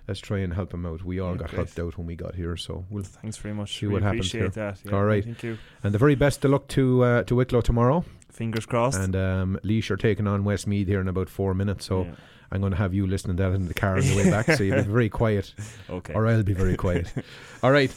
[0.08, 1.56] let's try and help him out we all Yeah, got great.
[1.58, 3.78] helped out when we got here so we'll Thanks very much.
[3.78, 4.48] see We what happens appreciate here.
[4.50, 4.78] that.
[4.84, 5.58] Yeah, all right Thank you.
[5.82, 8.98] and the very best of luck to uh, to Wicklow tomorrow Fingers crossed.
[8.98, 12.14] and um, Laois are taking on Westmeath here in about four minutes so Yeah.
[12.50, 14.46] I'm going to have you listening to that in the car on the way back
[14.46, 15.54] so you'll be very quiet
[15.88, 16.12] Okay.
[16.14, 17.12] or I'll be very quiet
[17.62, 17.94] all right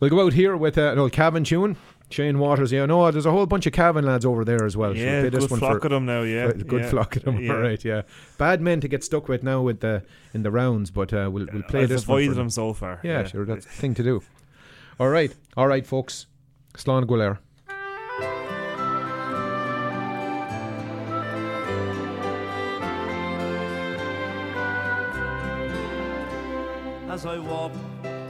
[0.00, 1.76] we'll go out here with uh, an old Cavan tune
[2.12, 4.92] Shane Waters yeah no there's a whole bunch of Cavan lads over there as well
[4.94, 7.16] Should Yeah, play this good one flock for, of them now, yeah, good yeah, flock
[7.16, 7.52] of them yeah.
[7.52, 8.02] all right yeah
[8.38, 10.02] bad men to get stuck with now with the
[10.34, 12.72] in the rounds but uh, we'll, we'll play I've this one avoided for them so
[12.72, 13.00] far.
[13.02, 13.26] yeah, Yeah.
[13.26, 14.22] sure that's the thing to do
[15.00, 16.26] all right all right folks
[16.74, 17.38] Slán Gwiller
[27.08, 27.72] as I walk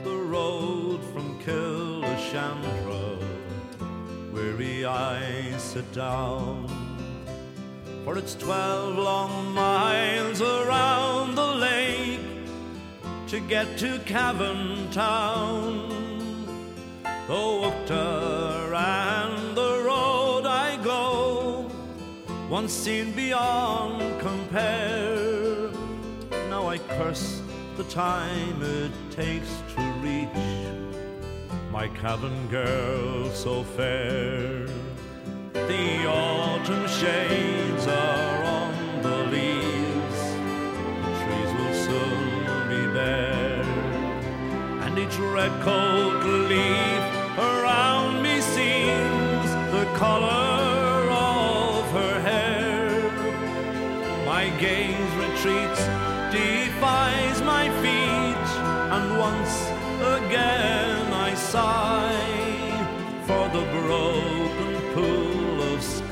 [0.03, 2.92] the road from Killeshandra,
[4.33, 6.67] weary eyes sit down.
[8.03, 12.19] For it's twelve long miles around the lake
[13.27, 15.89] to get to Cavan Town.
[17.27, 21.69] Though Uchter and the road I go,
[22.49, 25.69] once seen beyond compare.
[26.49, 27.41] Now I curse
[27.77, 30.62] the time it takes to reach
[31.73, 34.67] my Cavan girl so fair.
[35.53, 40.21] The autumn shades are on the leaves,
[41.03, 43.63] the trees will soon be bare,
[44.83, 47.03] and each red cold leaf
[47.39, 50.52] around me seems the color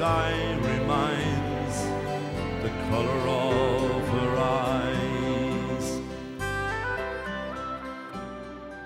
[0.02, 1.78] sky reminds
[2.64, 6.02] the color of her eyes.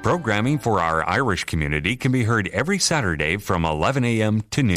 [0.04, 4.44] Programming for our Irish community can be heard every Saturday from 11 a.m.
[4.52, 4.74] to noon.